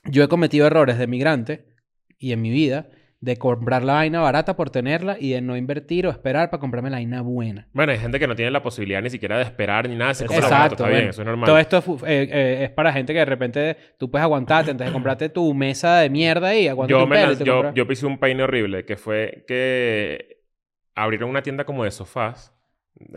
[0.03, 1.73] yo he cometido errores de migrante
[2.17, 2.89] y en mi vida
[3.21, 6.89] de comprar la vaina barata por tenerla y de no invertir o esperar para comprarme
[6.89, 7.67] la vaina buena.
[7.73, 10.13] Bueno, hay gente que no tiene la posibilidad ni siquiera de esperar ni nada.
[10.13, 10.73] Se compra barato, Exacto.
[10.75, 10.97] está bueno.
[10.99, 11.45] bien, eso es normal.
[11.47, 11.77] Todo esto
[12.07, 15.53] eh, eh, es para gente que de repente tú puedes aguantarte antes de comprarte tu
[15.53, 18.05] mesa de mierda y aguanta yo, tu me pelo y lanz- te yo, yo pisé
[18.05, 20.37] un peine horrible que fue que
[20.95, 22.55] abrieron una tienda como de sofás.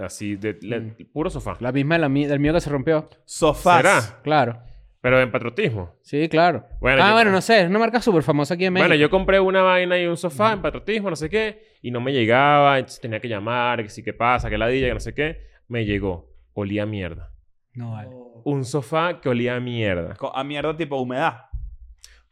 [0.00, 0.94] Así, de, le- Mm.
[1.12, 1.56] puro sofá.
[1.60, 3.08] La misma de la mi- del mío que se rompió.
[3.24, 3.76] Sofás.
[3.82, 4.20] ¿Será?
[4.22, 4.62] Claro.
[5.02, 5.96] Pero en patriotismo.
[6.00, 6.64] Sí, claro.
[6.80, 7.62] Bueno, ah, yo- bueno, no sé.
[7.62, 8.88] Es una marca súper famosa aquí en México.
[8.88, 12.00] Bueno, yo compré una vaina y un sofá en patriotismo, no sé qué, y no
[12.00, 15.12] me llegaba, entonces tenía que llamar, que sí, qué pasa, que ladilla, que no sé
[15.12, 15.48] qué.
[15.68, 16.30] Me llegó.
[16.54, 17.32] Olía a mierda.
[17.74, 18.10] No vale.
[18.44, 20.14] Un sofá que olía a mierda.
[20.34, 21.46] A mierda tipo humedad.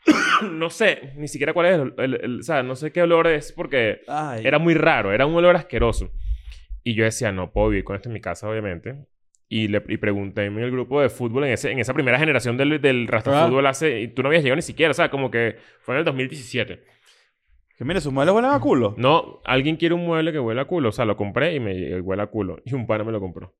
[0.50, 3.26] no sé, ni siquiera cuál es el, el- el- o sea, no sé qué olor
[3.26, 4.46] es porque Ay.
[4.46, 6.10] era muy raro, era un olor asqueroso.
[6.84, 9.06] Y yo decía, no puedo vivir con esto en mi casa, obviamente.
[9.52, 12.56] Y, le, y pregunté en el grupo de fútbol, en, ese, en esa primera generación
[12.56, 13.46] del, del rastro Ah.
[13.46, 14.00] fútbol hace...
[14.00, 16.80] Y tú no habías llegado ni siquiera, o sea, como que fue en el 2017.
[17.76, 18.94] Que mire, sus muebles huelen a culo.
[18.96, 20.90] No, alguien quiere un mueble que huele a culo.
[20.90, 22.58] O sea, lo compré y me y huele a culo.
[22.64, 23.56] Y un pana me lo compró.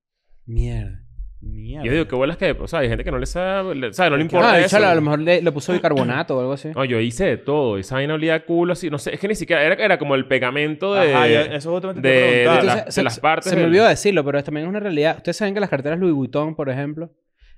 [0.46, 1.03] Mierda.
[1.42, 1.87] Mierda.
[1.87, 2.50] Yo digo, ¿qué hueles que?
[2.50, 3.74] O sea, hay gente que no le sabe...
[3.74, 4.11] le- ¿Sabes?
[4.11, 4.76] No le importa Ah, eso.
[4.76, 6.68] a lo mejor le, le puso bicarbonato o algo así.
[6.74, 7.79] No, yo hice de todo.
[7.79, 8.90] Esa vaina olía a culo así.
[8.90, 9.62] No sé, es que ni siquiera...
[9.64, 11.14] Era, era como el pegamento de...
[11.14, 12.62] Ajá, eso justamente te de- preguntar.
[12.64, 15.16] de Entonces, las partes Se me del- olvidó decirlo, pero esto también es una realidad.
[15.16, 17.11] Ustedes saben que las carteras Louis Vuitton, por ejemplo,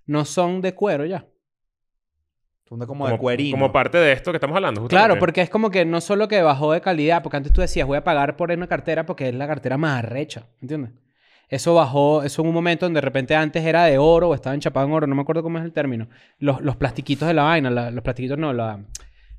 [0.07, 1.27] no son de cuero ya.
[2.69, 3.57] Son de como, de cuerino.
[3.57, 4.81] Como parte de esto que estamos hablando.
[4.83, 5.07] justamente.
[5.09, 7.87] Claro, porque es como que no solo que bajó de calidad, porque antes tú decías,
[7.87, 10.93] voy a pagar por una cartera porque es la cartera más arrecha, ¿entiendes?
[11.49, 14.55] Eso bajó, eso en un momento donde de repente antes era de oro o estaba
[14.55, 16.09] enchapado en oro, no me acuerdo cómo es el término.
[16.39, 18.85] Los, los plastiquitos de la vaina, la- los plastiquitos no, la-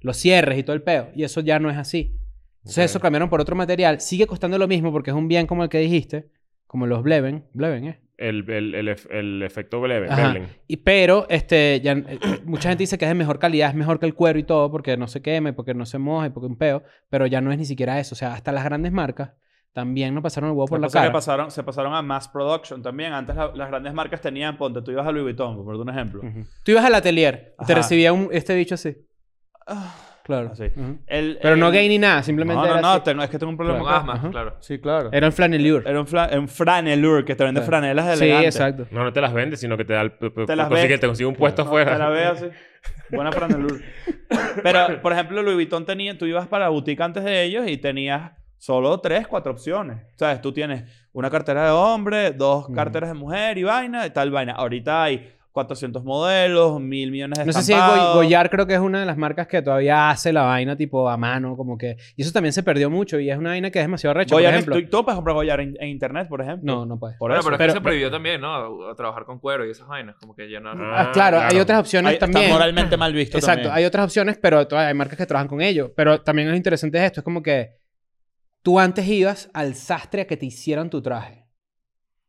[0.02, 1.10] los cierres y todo el peo.
[1.16, 2.16] Y eso ya no es así.
[2.60, 4.00] Entonces eso cambiaron por otro material.
[4.00, 6.28] Sigue costando lo mismo porque es un bien como el que dijiste,
[6.68, 7.46] como los Bleven.
[7.54, 8.00] Bleven, ¿eh?
[8.18, 10.28] El, el, el, ef- el efecto Bleve- Ajá.
[10.28, 10.48] Veblen.
[10.68, 14.00] Y, pero, este, ya, eh, mucha gente dice que es de mejor calidad, es mejor
[14.00, 16.58] que el cuero y todo, porque no se queme, porque no se moje, porque un
[16.58, 18.14] peo, pero ya no es ni siquiera eso.
[18.14, 19.32] O sea, hasta las grandes marcas
[19.74, 21.14] también nos pasaron el huevo por la que pasa es que cara.
[21.14, 23.12] pasaron, se pasaron a mass production también.
[23.14, 26.22] Antes la- las grandes marcas tenían, ponte, tú ibas a Louis Vuitton, por un ejemplo.
[26.22, 26.44] Ujú.
[26.64, 27.82] Tú ibas al atelier, te Ajá.
[27.82, 28.96] recibía un, este bicho así.
[29.66, 30.52] Ah, Claro.
[30.54, 30.66] así.
[30.76, 31.00] Ujú.
[31.08, 33.02] El- Pero no el- gay ni nada, simplemente No, no, era no, así.
[33.04, 34.30] tengo- es que tengo un problema Con con- asma, Ajá.
[34.30, 34.56] claro.
[34.62, 35.10] Sí, claro.
[35.12, 35.90] Era un flanelure.
[35.90, 37.70] Era un, fla un franelure que te vende Claro.
[37.70, 38.56] franelas Sí, elegantes.
[38.56, 38.88] exacto.
[38.92, 40.14] No, no te las vendes, sino que te da el...
[40.46, 41.94] Te las consigue, te consigue un puesto No, afuera.
[41.94, 42.46] Te la veo así.
[43.10, 43.84] Buena franelure.
[44.64, 46.18] Pero, por ejemplo, Louis Vuitton tenía...
[46.18, 48.32] Tú ibas para la boutique antes de ellos y tenías
[48.64, 49.98] solo tres, cuatro opciones.
[50.16, 50.42] ¿Sabes?
[50.42, 54.54] Tú tienes una cartera de hombre, dos carteras de mujer y vaina, y tal vaina.
[54.54, 58.14] Ahorita hay 400 modelos, mil millones de No sé si es estampados.
[58.16, 61.10] Go- Goyard, creo que es una de las marcas que todavía hace la vaina tipo
[61.10, 61.98] a mano, como que...
[62.16, 64.38] Y eso también se perdió mucho y es una vaina que es demasiado recha, por
[64.42, 64.76] Goyard, ejemplo.
[64.78, 66.74] tú, tú puedes comprar Goyard en, en internet, por ejemplo.
[66.74, 67.18] No, no puedes.
[67.18, 67.50] Por Bueno, eso.
[67.50, 68.88] pero es Pero- que se prohibió también, ¿no?
[68.88, 70.16] A, a trabajar con cuero y esas vainas.
[70.22, 70.72] Como que ya no...
[70.72, 72.44] Ah, claro, hay otras opciones Ay, también.
[72.46, 73.78] Está moralmente mal visto Exacto, también.
[73.78, 75.92] hay otras opciones, pero todavía hay marcas que trabajan con ello.
[75.96, 77.83] Pero también es interesante esto, es como que
[78.64, 81.44] tú antes ibas al sastre a que te hicieran tu traje.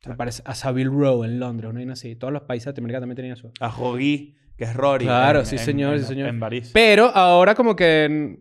[0.07, 2.15] Me parece, a Savile Row en Londres, una vaina así.
[2.15, 3.51] Todos los países de Latinoamérica también tenían eso.
[3.61, 5.07] A Jogi, que es Rory.
[5.07, 6.29] Claro, en- sí, señor, en- sí, señor.
[6.29, 6.71] En París.
[6.75, 8.37] Pero ahora como que...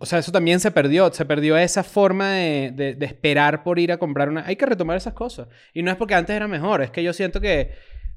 [0.00, 1.10] O sea, eso también se perdió.
[1.12, 4.44] Se perdió esa forma de, de- de esperar por ir a comprar una...
[4.46, 5.48] Hay que retomar esas cosas.
[5.72, 6.82] Y no es porque antes era mejor.
[6.82, 7.72] Es que yo siento que,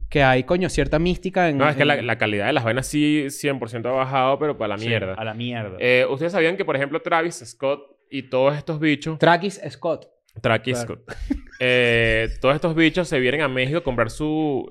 [0.09, 1.57] que hay, coño, cierta mística en...
[1.59, 4.57] No, es que la, en- la calidad de las vainas sí 100% ha bajado, pero
[4.57, 5.13] para la Sí, mierda.
[5.13, 5.77] a la mierda.
[5.79, 9.19] Eh, Ustedes sabían que, por ejemplo, Travis Scott y todos estos bichos...
[9.19, 10.07] Travis Scott.
[10.41, 11.03] Travis Claro.
[11.05, 11.15] Scott.
[11.59, 14.67] eh, todos estos bichos se vienen a México a comprar su...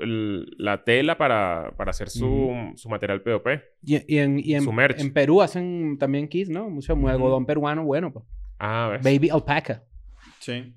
[0.59, 3.47] la tela para, para hacer su, su material POP.
[3.85, 5.01] Y, y en, y en, Su merch.
[5.01, 6.71] en Perú hacen también kits, ¿no?
[6.71, 7.09] Mucho Ujú.
[7.09, 8.25] algodón peruano bueno, pues.
[8.59, 9.03] Ah, ¿ves?
[9.03, 9.85] Baby alpaca.
[10.41, 10.75] sí.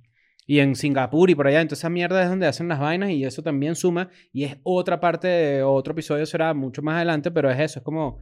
[0.47, 1.61] Y en Singapur y por allá.
[1.61, 4.09] Entonces esa mierda es donde hacen las vainas y eso también suma.
[4.33, 7.79] Y es otra parte de otro episodio, será mucho más adelante, pero es eso.
[7.79, 8.19] Es como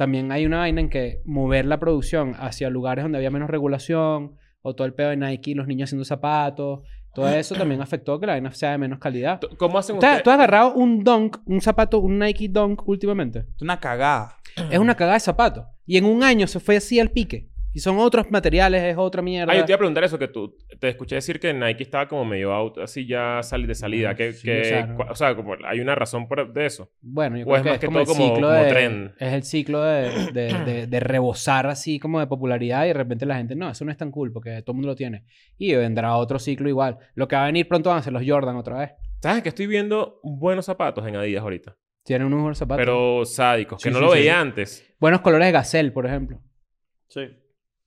[0.00, 4.34] también hay una vaina en que mover la producción hacia lugares donde había menos regulación,
[4.62, 6.80] o todo el pedo de Nike, los niños haciendo zapatos,
[7.14, 9.38] todo eso también afectó que la vaina sea de menos calidad.
[9.58, 10.22] ¿Cómo hacen ¿Tú has, ustedes?
[10.22, 13.40] tú has agarrado un Dunk, un zapato, un Nike Dunk últimamente?
[13.56, 14.38] Es una cagada.
[14.70, 15.66] Es una cagada de zapato.
[15.84, 17.49] Y en un año se fue así al pique.
[17.72, 19.52] Y son otros materiales, es otra mierda.
[19.52, 22.08] Ah, yo te iba a preguntar eso, que tú te escuché decir que Nike estaba
[22.08, 24.14] como medio out, así ya sali de salida.
[24.16, 24.96] Que, Sí, que- o sea, no.
[24.96, 26.90] cua- o sea, como hay una razón por, de eso.
[27.00, 28.60] Bueno, yo O creo es que más es que como todo el como- ciclo como
[28.64, 28.68] de...
[28.70, 29.14] tren.
[29.20, 33.24] Es el ciclo de, de, de- de rebosar así como de popularidad y de repente
[33.24, 35.24] la gente, no, eso no es tan cool porque todo el mundo lo tiene.
[35.56, 36.98] Y vendrá otro ciclo igual.
[37.14, 38.90] Lo que va a venir pronto van a ser los Jordan otra vez.
[39.22, 41.76] ¿Sabes que estoy viendo buenos zapatos en Adidas ahorita?
[42.02, 42.80] Tienen unos buenos zapatos.
[42.84, 44.18] Pero sádicos, que Sí, no sí, lo sí.
[44.18, 44.92] veía antes.
[44.98, 46.40] Buenos colores de Gazelle, por ejemplo.
[47.06, 47.20] Sí.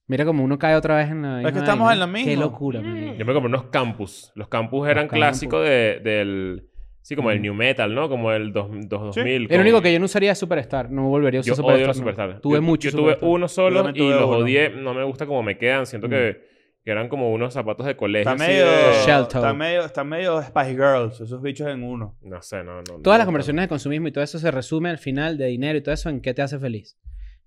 [0.07, 2.03] Mira como uno cae otra vez en la Es que misma estamos vaina.
[2.03, 2.41] en lo Qué mismo.
[2.43, 3.17] locura, man.
[3.17, 4.31] Yo me compré unos campus.
[4.35, 6.67] Los campus eran clásicos de, del...
[7.01, 7.41] Sí, como el Mm.
[7.41, 8.07] New Metal, ¿no?
[8.07, 9.19] Como el dos, dos- Sí.
[9.21, 9.47] 2000.
[9.51, 10.89] El único que yo no usaría es Superstar.
[10.89, 11.75] No volvería a usar Yo Superstar.
[11.77, 12.01] odio los no.
[12.01, 12.39] Superstar.
[12.41, 13.29] Tuve yo, muchos Yo tuve Superstar.
[13.29, 14.37] uno solo y tuve los uno.
[14.37, 14.69] odié.
[14.69, 15.85] No me gusta cómo me quedan.
[15.85, 16.11] Siento Mm.
[16.11, 16.41] que,
[16.85, 18.31] que eran como unos zapatos de colegio.
[18.31, 18.91] Está así medio, de-
[19.21, 22.17] está medio, está medio Spice Girls, esos bichos en uno.
[22.21, 22.99] No sé, no, no.
[23.01, 25.77] Todas las no- conversaciones de consumismo y todo eso se resume al final de dinero
[25.77, 26.97] y todo eso en qué te hace feliz.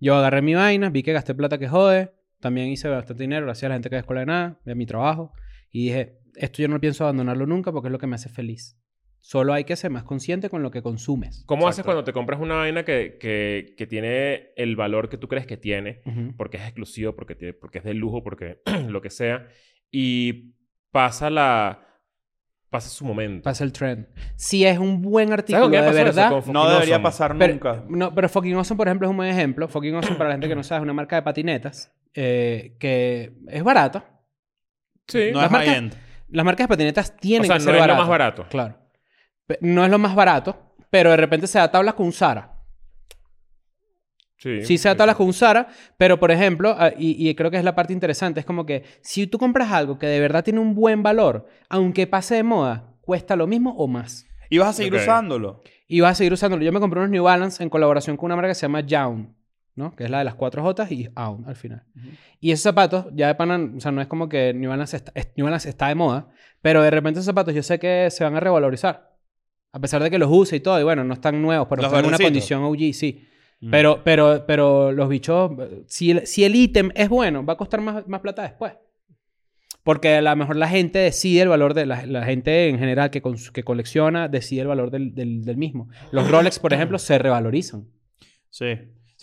[0.00, 2.10] Yo agarré mi vaina, vi que gasté plata que jode,
[2.40, 4.86] también hice bastante dinero gracias a la gente que de escuela de nada, de mi
[4.86, 5.32] trabajo,
[5.70, 8.78] y dije, esto yo no pienso abandonarlo nunca porque es lo que me hace feliz.
[9.20, 11.42] Solo hay que ser más consciente con lo que consumes.
[11.46, 11.88] ¿Cómo haces Exacto.
[11.88, 15.56] cuando te compras una vaina que, que, que tiene el valor que tú crees que
[15.56, 16.00] tiene?
[16.06, 16.36] Ujú.
[16.36, 19.48] Porque es exclusivo, porque, tiene, porque es de lujo, porque lo que sea.
[19.90, 20.54] Y
[20.92, 21.82] pasa la...
[22.70, 23.42] Pasa su momento.
[23.42, 24.06] Pasa el trend.
[24.36, 26.30] Si es un buen ¿Sabes artículo de verdad...
[26.46, 27.02] No debería Awesome.
[27.02, 27.84] pasar Pero, nunca.
[27.88, 29.66] no, pero Fucking Awesome, por ejemplo, es un buen ejemplo.
[29.66, 33.32] Fucking Awesome, para la gente que no sabe, es una marca de patinetas eh, que
[33.48, 34.04] es barata.
[35.06, 35.28] Sí.
[35.32, 35.94] No las es marcas- high-end.
[36.30, 38.46] Las marcas de patinetas tienen o sea, que no ser es lo más barato.
[38.48, 38.76] Claro.
[39.46, 42.52] Pe- No es lo más barato, pero de repente se da tablas con un Zara.
[44.38, 44.64] Sí.
[44.64, 47.56] Sí se da tablas con un Zara, pero por ejemplo, ah, y, y creo que
[47.56, 50.60] es la parte interesante, es como que si tú compras algo que de verdad tiene
[50.60, 54.26] un buen valor, aunque pase de moda, cuesta lo mismo o más.
[54.50, 55.00] Y vas a seguir Ok.
[55.02, 55.62] usándolo.
[55.88, 56.62] Y vas a seguir usándolo.
[56.62, 59.34] Yo me compré unos New Balance en colaboración con una marca que se llama Jaun,
[59.76, 59.94] ¿no?
[59.94, 61.84] Que es la de las cuatro J y Aun al final.
[62.40, 65.12] Y esos zapatos, ya de pana, o sea, no es como que New Balance, está,
[65.14, 66.28] es- New Balance está de moda,
[66.62, 69.14] pero de repente esos zapatos yo sé que se van a revalorizar.
[69.72, 71.98] A pesar de que los use y todo, y bueno, no están nuevos, pero están
[72.00, 73.28] en una condición OG, sí.
[73.60, 73.70] Mm.
[73.70, 75.50] Pero, pero, pero los bichos,
[75.86, 78.72] si el, si el ítem es bueno, va a costar más, más plata después.
[79.82, 83.10] Porque a lo mejor la gente decide el valor de la, la gente en general
[83.10, 83.22] que,
[83.52, 85.88] que colecciona, decide el valor del, del- del mismo.
[86.10, 87.86] Los Rolex, por ejemplo, se revalorizan.
[88.50, 88.66] Sí.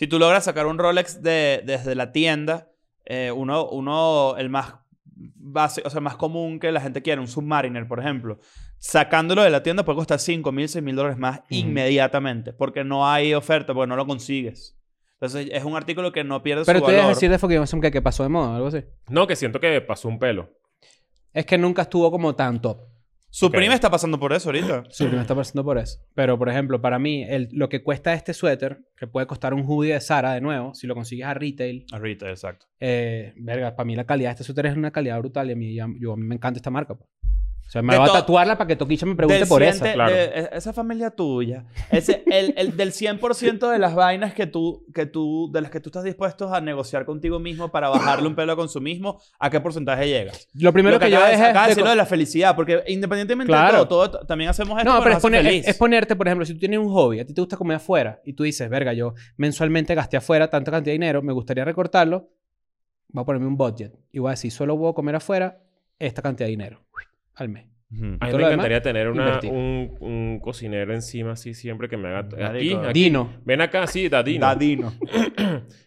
[0.04, 2.68] Si tú logras sacar un Rolex de, desde la tienda,
[3.06, 4.74] eh, uno, uno, el más
[5.06, 8.38] base, o sea, más común que la gente quiere, un Submariner, por ejemplo,
[8.76, 13.08] sacándolo de la tienda puede costar 5 mil, 6 mil dólares más inmediatamente, porque no
[13.08, 14.76] hay oferta, porque no lo consigues.
[15.14, 17.16] Entonces, es un artículo que no pierde Pero su tú ibas a valor.
[17.16, 18.84] decir de Fucking Awesome que, que pasó de moda, algo así.
[19.08, 20.50] No, que siento que pasó un pelo.
[21.32, 22.60] Es que nunca estuvo como tan
[23.36, 23.74] Supreme Ok.
[23.74, 24.84] está pasando por eso ahorita.
[24.90, 25.98] Sí, me está pasando por eso.
[26.14, 29.64] Pero, por ejemplo, para mí, el- lo que cuesta este suéter, que puede costar un
[29.66, 32.66] hoodie de Zara de nuevo, si lo consigues a retail, Ahorita, exacto.
[32.78, 35.56] eh, verga, para mí la calidad de este suéter es una calidad brutal y a
[35.56, 36.94] mí, ya- yo, a mí me encanta esta marca.
[36.94, 37.10] pues.
[37.66, 39.92] O sea, me De voy a to- tatuarla para que Toquicha me pregunte por esa.
[39.94, 40.12] claro.
[40.14, 41.64] de- e- esa familia tuya.
[41.90, 45.80] Ese, el, el del 100% de las vainas que tú, que tú, de las que
[45.80, 49.60] tú estás dispuesto a negociar contigo mismo para bajarle un pelo a consumismo, ¿a qué
[49.60, 50.46] porcentaje llegas?
[50.54, 52.06] Lo primero Lo que, que, yo acabas de dejé sacar de es lo de la
[52.06, 53.80] felicidad, porque independientemente Claro.
[53.80, 55.62] de todo, todo, también hacemos esto No, pero es, poner- feliz.
[55.62, 57.78] es- es ponerte, por ejemplo, si tú tienes un hobby, a ti te gusta comer
[57.78, 61.64] afuera y tú dices, verga, yo mensualmente gasté afuera tanta cantidad de dinero, me gustaría
[61.64, 62.28] recortarlo,
[63.08, 65.60] voy a ponerme un budget y voy a decir, solo voy a comer afuera
[65.98, 66.83] esta cantidad de dinero
[67.34, 67.66] al mes.
[67.92, 68.04] Ujú.
[68.04, 72.08] A mí me demás, encantaría tener una, un, un cocinero encima así siempre que me
[72.08, 72.48] haga...
[72.50, 72.76] Aquí.
[72.92, 73.30] Dino.
[73.44, 74.46] Ven acá, sí, Dadino.
[74.46, 74.92] Dadino.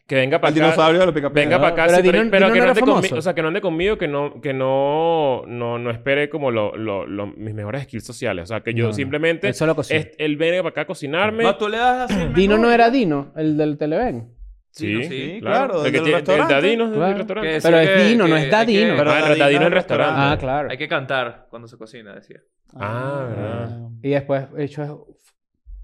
[0.08, 0.66] Que venga para El acá.
[0.68, 2.68] dinosaurio de los pica Venga para acá, Pero sí, pero, Dino- pero Dino que no
[2.70, 3.16] ande conmigo, famoso.
[3.18, 6.78] o sea, que no ande conmigo, que no, que no, no, no espere como lo,
[6.78, 8.43] lo- lo- mis mejores skills sociales.
[8.43, 8.93] O sea, que yo No, no.
[8.93, 10.00] simplemente, Él solo cocina.
[10.00, 11.43] es- él viene para acá a cocinarme.
[11.43, 12.26] No, tú le das así.
[12.34, 12.89] Dino no era.
[12.89, 14.30] Dino, el del Televen.
[14.78, 15.66] Sí, Dino, sí, sí, claro.
[15.74, 16.54] claro, El, que tiene- el restaurante.
[16.54, 17.18] Dadino es Claro.
[17.18, 17.50] restaurante.
[17.52, 18.94] Que Pero es que- Dino, no que es hay Dadino.
[18.94, 20.14] que- Pero Ah, el Dadino Dadino es el restaurante.
[20.22, 20.72] Ah, claro.
[20.72, 22.40] Hay que cantar cuando se cocina, decía.
[22.76, 23.80] Ah, verdad.
[24.04, 25.08] Y después, hecho,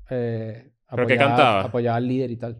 [0.09, 1.61] eh, ¿Pero qué cantaba?
[1.61, 2.57] Apoyaba al líder y tal.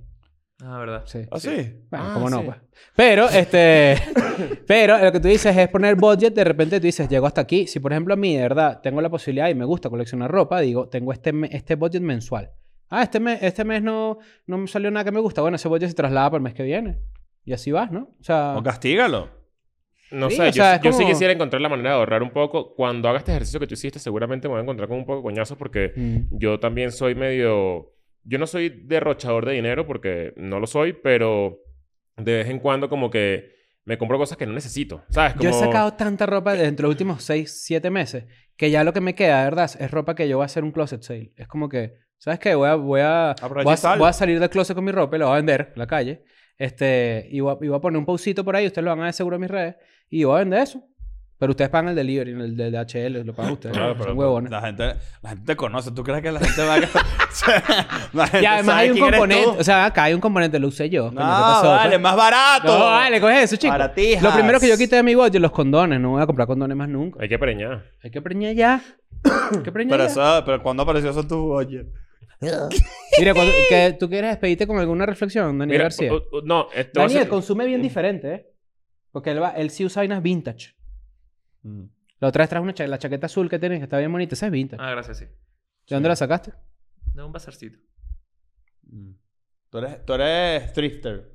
[0.65, 1.03] Ah, verdad.
[1.05, 1.19] Sí.
[1.29, 1.49] ¿Ah, sí?
[1.89, 2.43] Bueno, Ah, cómo no, sí.
[2.45, 2.57] pues.
[2.95, 3.95] Pero, este...
[4.67, 6.33] pero lo que tú dices es poner budget.
[6.33, 7.67] De repente tú dices, llego hasta aquí.
[7.67, 10.61] Si, por ejemplo, a mí, de verdad, tengo la posibilidad y me gusta coleccionar ropa,
[10.61, 12.49] digo, tengo este, este budget mensual.
[12.93, 15.41] Ah, este mes, este mes no, no me salió nada que me gusta.
[15.41, 16.99] Bueno, ese budget se traslada para el mes que viene.
[17.45, 18.15] Y así vas, ¿no?
[18.19, 18.55] O sea...
[18.57, 19.29] O castígalo.
[20.11, 21.95] No Sí, sé, o yo, sea, es yo sí como- quisiera encontrar la manera de
[21.95, 22.75] ahorrar un poco.
[22.75, 25.17] Cuando haga este ejercicio que tú hiciste, seguramente me voy a encontrar con un poco
[25.17, 30.33] de coñazos porque mm, yo también soy medio, yo no soy derrochador de dinero porque
[30.37, 31.59] no lo soy, pero
[32.15, 33.51] de vez en cuando como que
[33.85, 35.03] me compro cosas que no necesito.
[35.09, 35.33] ¿Sabes?
[35.33, 35.43] Como...
[35.43, 38.25] Yo he sacado tanta ropa dentro de los últimos 6, 7 meses
[38.55, 40.63] que ya lo que me queda, de verdad, es ropa que yo voy a hacer
[40.63, 41.33] un closet sale.
[41.37, 42.55] Es como que, ¿sabes qué?
[42.55, 45.25] Voy a, voy a, voy a, voy salir del closet con mi ropa y la
[45.25, 46.23] voy a vender en la calle.
[46.57, 49.01] Este, y voy, a, y voy a poner un pausito por ahí, ustedes lo van
[49.01, 49.75] a ver seguro en mis redes,
[50.09, 50.81] y voy a vender eso.
[51.37, 53.75] Pero ustedes pagan el delivery, el del DHL, lo pagan ustedes.
[53.75, 54.49] Claro, pero- Son huevones.
[54.51, 55.91] La gente, la gente te conoce.
[55.91, 56.79] ¿Tú crees que la gente va a...
[58.13, 60.89] La gente Y además hay un componente, o sea, acá hay un componente, lo usé
[60.89, 61.11] yo.
[61.11, 62.01] No, coño, ¿qué pasó, vale, pues?
[62.01, 62.79] más barato.
[62.79, 63.77] No, vale, coge eso, chicos.
[63.77, 64.23] Baratijas.
[64.23, 65.99] Lo primero que yo quité de mi budget, los condones.
[65.99, 67.21] No voy a comprar condones más nunca.
[67.21, 67.83] Hay que preñar.
[68.01, 68.81] Hay que preñar ya.
[69.51, 70.09] Hay que preñar Pero, ya.
[70.11, 71.85] eso, pero cuando apareció eso tu oye.
[73.19, 76.11] Mira, cuando- que ¿tú quieres despedirte con alguna reflexión, Daniel Mira, García?
[76.43, 78.49] no, esto Daniel ser- consume bien diferente, ¿eh?
[79.11, 80.75] Porque él, va, él sí usa vainas vintage.
[81.61, 81.83] Mm.
[82.19, 84.33] La otra vez trajo una cha- la chaqueta azul que tienes, que está bien bonita.
[84.35, 84.81] Esa es vintage.
[84.83, 85.25] Ah, gracias, sí.
[85.25, 86.53] ¿De dónde la sacaste?
[87.13, 87.77] De un bazarcito.
[88.83, 89.11] Mm.
[89.69, 91.31] Tú eres, tú eres thrifter.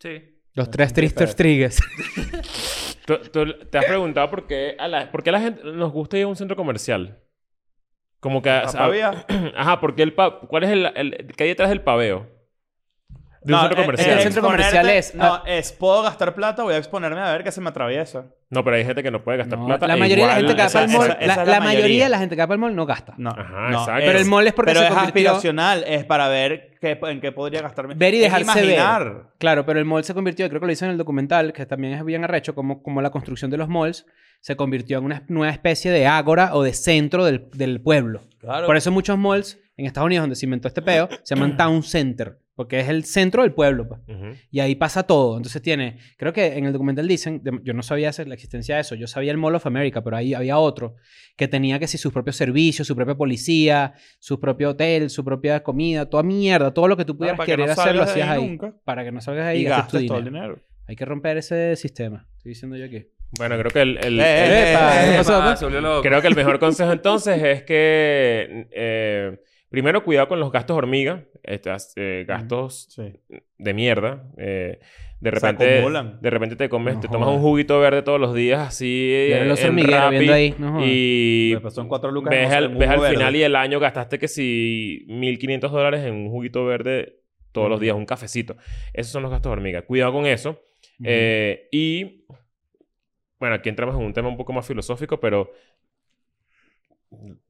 [0.00, 0.40] Sí.
[0.54, 1.78] Los tres pero- Trigues.
[3.06, 5.90] ¿Tú, tú te has preguntado por qué, a la, por qué a la gente nos
[5.92, 7.18] gusta ir a un centro comercial?
[8.20, 8.50] Como que...
[8.50, 9.24] ¿A o sea, Pavía?
[9.56, 11.34] Ajá, porque el pa- ¿cuál es el, el...
[11.36, 12.26] ¿Qué hay detrás del paveo?
[13.42, 14.10] De un centro eh, comercial.
[14.18, 15.42] El centro comercial es- No, ah.
[15.46, 15.72] es...
[15.72, 16.62] ¿Puedo gastar plata?
[16.62, 18.26] Voy a exponerme a ver qué se me atraviesa.
[18.50, 19.86] No, pero hay gente que no puede gastar No, plata.
[19.86, 22.18] la e mayoría de la gente que va para el mall, la, mayoría de la
[22.18, 23.14] gente que va para el mall no gasta.
[23.16, 24.02] No, Ajá, no, exacto.
[24.04, 25.84] Pero el mall es porque pero se es convirtió- aspiracional.
[25.86, 27.94] Es para ver qué, en qué podría gastarme.
[27.94, 28.64] Ver y dejarse ver.
[28.64, 29.30] imaginar.
[29.38, 31.94] Claro, pero el mall se convirtió, creo que lo hice en el documental, que también
[31.94, 34.04] es bien arrecho, como, como la construcción de los malls
[34.40, 38.22] se convirtió en una nueva especie de ágora o de centro del, del pueblo.
[38.38, 38.66] Claro.
[38.66, 41.82] Por eso muchos malls en Estados Unidos, donde se inventó este peo, se llaman Town
[41.82, 43.88] Center, porque es el centro del pueblo.
[43.88, 44.00] pues.
[44.08, 44.32] Ujú.
[44.50, 45.36] Y ahí pasa todo.
[45.38, 48.94] Entonces tiene, creo que en el documental dicen, yo no sabía la existencia de eso,
[48.94, 50.96] yo sabía el Mall of America, pero ahí había otro
[51.36, 55.62] que tenía que si sus propios servicios, su propia policía, su propio hotel, su propia
[55.62, 58.28] comida, toda mierda, todo lo que tú pudieras para que querer no hacer lo hacías
[58.28, 58.48] ahí ahí.
[58.48, 58.74] nunca.
[58.84, 60.44] Para que no salgas ahí Y gastes todo el dinero.
[60.46, 60.62] dinero.
[60.86, 62.26] Hay que romper ese sistema.
[62.36, 63.06] Estoy diciendo yo aquí.
[63.38, 63.98] Bueno, creo que el...
[63.98, 66.02] el- Eh, el- eh, Epa, eh, ¿qué pasó, Ah, pues?
[66.02, 68.66] Creo que el mejor consejo entonces es que...
[68.72, 71.24] eh, primero, cuidado con los gastos hormiga.
[71.42, 73.12] Estas, eh, gastos Sí.
[73.58, 74.24] de mierda.
[74.36, 74.78] Eh,
[75.20, 78.60] de repente, de repente te comes, No te tomas un juguito verde todos los días
[78.68, 82.30] así los en hormigueros Rappi, ahí, no y pasó en cuatro lucas.
[82.30, 86.64] ves al, ves final y el año gastaste que si 1.500 dólares en un juguito
[86.64, 87.18] verde
[87.52, 88.56] todos los días, un cafecito.
[88.94, 89.82] Esos son los gastos hormiga.
[89.82, 90.58] Cuidado con eso.
[91.04, 92.24] Eh, y
[93.40, 95.50] bueno, aquí entramos en un tema un poco más filosófico, pero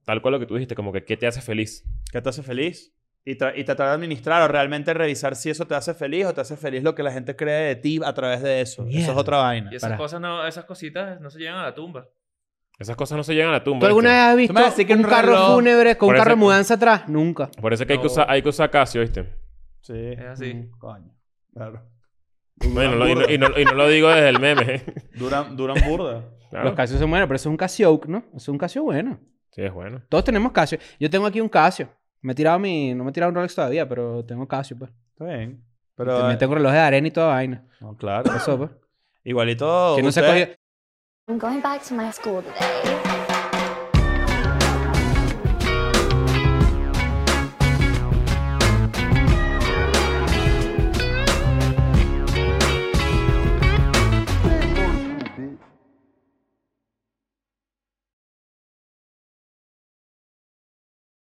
[0.04, 1.84] tal cual lo que tú dijiste, como que ¿qué te hace feliz?
[2.10, 2.94] ¿Qué te hace feliz?
[3.24, 6.32] Y, tra- y tratar de administrar o realmente revisar si eso te hace feliz o
[6.32, 8.82] te hace feliz lo que la gente cree de ti a través de eso.
[8.82, 9.12] Eso Mierda.
[9.12, 9.70] es otra vaina.
[9.70, 9.98] Y esas Para.
[9.98, 12.08] cosas no, esas cositas no se llegan a la tumba.
[12.78, 13.80] Esas cosas no se llegan a la tumba.
[13.80, 16.08] ¿Tú alguna vez has me visto a decir que un un carro reloj- fúnebre con
[16.08, 17.08] un carro de eso- mudanza atrás?
[17.10, 17.50] Nunca.
[17.60, 18.10] Por eso es que hay que No.
[18.10, 19.26] usar, hay que usar Casio, ¿viste?
[19.82, 19.92] Sí.
[20.12, 20.54] Es así.
[20.54, 20.70] Mm.
[20.78, 21.14] Coño.
[21.52, 21.82] Claro.
[22.68, 24.74] Bueno, lo- y, no, y no- y no lo digo desde el meme.
[24.74, 24.84] ¿eh?
[25.14, 26.24] Duran, duran burda.
[26.50, 26.64] Claro.
[26.66, 28.18] Los Casios son buenos, pero eso es un Casio Oak, ¿no?
[28.28, 29.18] Eso es un Casio bueno.
[29.50, 30.02] Sí, es bueno.
[30.08, 30.78] Todos tenemos Casio.
[30.98, 31.88] Yo tengo aquí un Casio.
[32.22, 32.92] Me he tirado mi...
[32.94, 34.90] No me he tirado un Rolex todavía, pero tengo Casio, pues.
[35.12, 35.64] Está bien.
[35.94, 36.26] Pero.
[36.26, 37.66] me tengo reloj de arena y toda vaina.
[37.80, 38.34] No, claro.
[38.34, 38.70] Eso, pues.
[39.24, 39.94] Igualito.
[39.96, 40.48] Que no se cogió...
[41.28, 43.19] I'm going back to my school today.